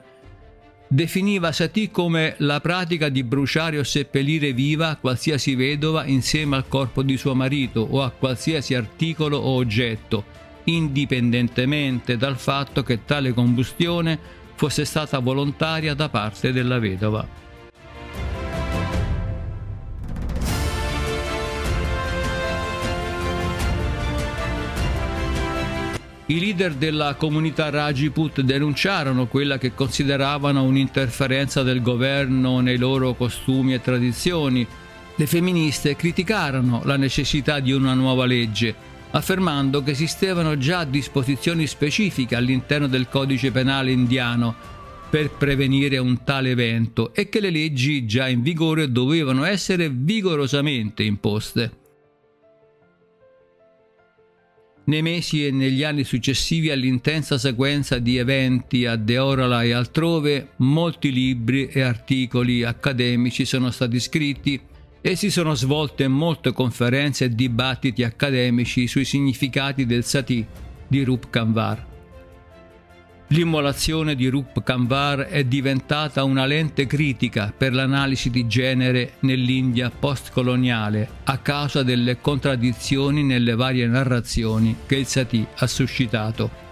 definiva 0.88 1.52
Satie 1.52 1.92
come 1.92 2.36
la 2.38 2.62
pratica 2.62 3.10
di 3.10 3.24
bruciare 3.24 3.78
o 3.78 3.84
seppellire 3.84 4.54
viva 4.54 4.98
qualsiasi 5.00 5.56
vedova 5.56 6.06
insieme 6.06 6.56
al 6.56 6.68
corpo 6.68 7.04
di 7.04 7.18
suo 7.18 7.36
marito 7.36 7.86
o 7.90 8.02
a 8.02 8.12
qualsiasi 8.12 8.74
articolo 8.74 9.38
o 9.38 9.56
oggetto, 9.56 10.24
indipendentemente 10.66 12.18
dal 12.18 12.38
fatto 12.38 12.84
che 12.84 13.04
tale 13.06 13.34
combustione 13.34 14.18
fosse 14.56 14.86
stata 14.86 15.20
volontaria 15.20 15.94
da 15.94 16.10
parte 16.10 16.52
della 16.52 16.80
vedova. 16.80 17.47
I 26.30 26.40
leader 26.40 26.74
della 26.74 27.16
comunità 27.16 27.70
Rajput 27.70 28.42
denunciarono 28.42 29.28
quella 29.28 29.58
che 29.58 29.74
consideravano 29.74 30.62
un'interferenza 30.64 31.64
del 31.64 31.82
governo 31.82 32.60
nei 32.60 32.78
loro 32.78 33.14
costumi 33.14 33.74
e 33.74 33.80
tradizioni. 33.80 34.68
Le 35.16 35.26
femministe 35.26 35.96
criticarono 35.96 36.82
la 36.84 36.98
necessità 36.98 37.62
di 37.62 37.72
una 37.72 37.94
nuova 37.94 38.26
legge, 38.26 38.76
affermando 39.12 39.82
che 39.82 39.92
esistevano 39.92 40.58
già 40.58 40.84
disposizioni 40.84 41.66
specifiche 41.66 42.36
all'interno 42.36 42.88
del 42.88 43.08
codice 43.08 43.52
penale 43.52 43.92
indiano 43.92 44.54
per 45.10 45.32
prevenire 45.32 45.98
un 45.98 46.26
tale 46.26 46.50
evento 46.50 47.14
e 47.14 47.30
che 47.30 47.40
le 47.40 47.52
leggi 47.52 48.06
già 48.06 48.28
in 48.28 48.42
vigore 48.42 48.92
dovevano 48.92 49.46
essere 49.46 49.90
vigorosamente 49.90 51.04
imposte. 51.04 51.86
Nei 54.88 55.02
mesi 55.02 55.46
e 55.46 55.52
negli 55.52 55.84
anni 55.84 56.06
successivi 56.06 56.72
all'intensa 56.72 57.38
sequenza 57.38 58.00
di 58.00 58.16
eventi 58.16 58.86
a 58.86 58.96
Deorala 58.96 59.64
e 59.64 59.74
altrove, 59.74 60.52
molti 60.58 61.12
libri 61.12 61.68
e 61.68 61.82
articoli 61.82 62.64
accademici 62.64 63.44
sono 63.44 63.70
stati 63.70 64.00
scritti 64.00 64.58
e 65.02 65.16
si 65.18 65.30
sono 65.30 65.56
svolte 65.56 66.08
molte 66.08 66.54
conferenze 66.54 67.26
e 67.26 67.30
dibattiti 67.36 68.06
accademici 68.06 68.88
sui 68.88 69.04
significati 69.04 69.86
del 69.86 70.06
Sati 70.06 70.46
di 70.88 71.04
Rup 71.04 71.30
Kanvar. 71.30 71.97
L'immolazione 73.32 74.16
di 74.16 74.28
Rup 74.28 74.64
Kanvar 74.64 75.26
è 75.26 75.44
diventata 75.44 76.24
una 76.24 76.46
lente 76.46 76.88
critica 76.88 77.54
per 77.56 77.74
l'analisi 77.74 78.30
di 78.30 78.48
genere 78.48 79.16
nell'India 79.22 79.90
postcoloniale 79.90 81.10
a 81.26 81.38
causa 81.40 81.84
delle 81.84 82.22
contraddizioni 82.22 83.24
nelle 83.24 83.56
varie 83.56 83.86
narrazioni 83.86 84.78
che 84.86 84.96
il 84.96 85.06
Sati 85.08 85.46
ha 85.58 85.68
suscitato. 85.68 86.66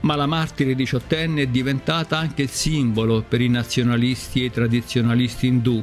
Ma 0.00 0.14
la 0.14 0.26
martire 0.26 0.74
diciottenne 0.74 1.42
è 1.42 1.46
diventata 1.46 2.18
anche 2.18 2.42
il 2.42 2.50
simbolo 2.50 3.24
per 3.26 3.40
i 3.40 3.48
nazionalisti 3.48 4.42
e 4.42 4.46
i 4.46 4.50
tradizionalisti 4.50 5.46
indù, 5.46 5.82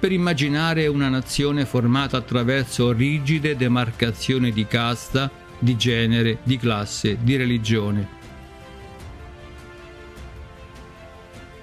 per 0.00 0.10
immaginare 0.10 0.88
una 0.88 1.08
nazione 1.08 1.66
formata 1.66 2.16
attraverso 2.16 2.90
rigide 2.90 3.56
demarcazioni 3.56 4.50
di 4.50 4.66
casta, 4.66 5.30
di 5.56 5.76
genere, 5.76 6.38
di 6.42 6.56
classe, 6.56 7.16
di 7.20 7.36
religione 7.36 8.16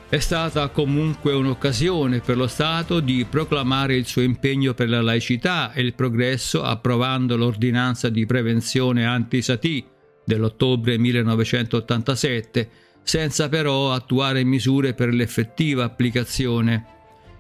È 0.08 0.20
stata 0.20 0.70
comunque 0.70 1.34
un'occasione 1.34 2.20
per 2.20 2.38
lo 2.38 2.46
Stato 2.46 3.00
di 3.00 3.26
proclamare 3.28 3.96
il 3.96 4.06
suo 4.06 4.22
impegno 4.22 4.76
per 4.76 4.88
la 4.88 5.02
laicità 5.02 5.74
e 5.74 5.82
il 5.82 5.96
progresso 5.96 6.62
approvando 6.62 7.36
l'ordinanza 7.36 8.10
di 8.10 8.24
prevenzione 8.28 9.04
anti-Sati 9.04 9.84
dell'ottobre 10.24 11.00
1987, 11.00 12.70
senza 13.02 13.50
però 13.50 13.94
attuare 13.94 14.44
misure 14.44 14.94
per 14.94 15.12
l'effettiva 15.12 15.86
applicazione. 15.86 16.86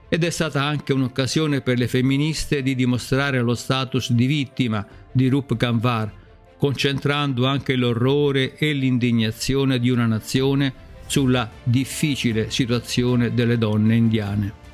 Ed 0.09 0.23
è 0.23 0.29
stata 0.31 0.63
anche 0.63 0.91
un'occasione 0.91 1.61
per 1.61 1.77
le 1.77 1.87
femministe 1.87 2.63
di 2.63 2.73
dimostrare 2.73 3.41
lo 3.41 3.53
status 3.53 4.11
di 4.11 4.25
vittima 4.25 4.85
di 5.11 5.27
Rup 5.27 5.55
Kanvar, 5.55 6.11
concentrando 6.57 7.45
anche 7.45 7.75
l'orrore 7.75 8.57
e 8.57 8.73
l'indignazione 8.73 9.79
di 9.79 9.91
una 9.91 10.07
nazione 10.07 10.84
sulla 11.05 11.49
difficile 11.63 12.49
situazione 12.49 13.33
delle 13.33 13.57
donne 13.57 13.95
indiane. 13.95 14.64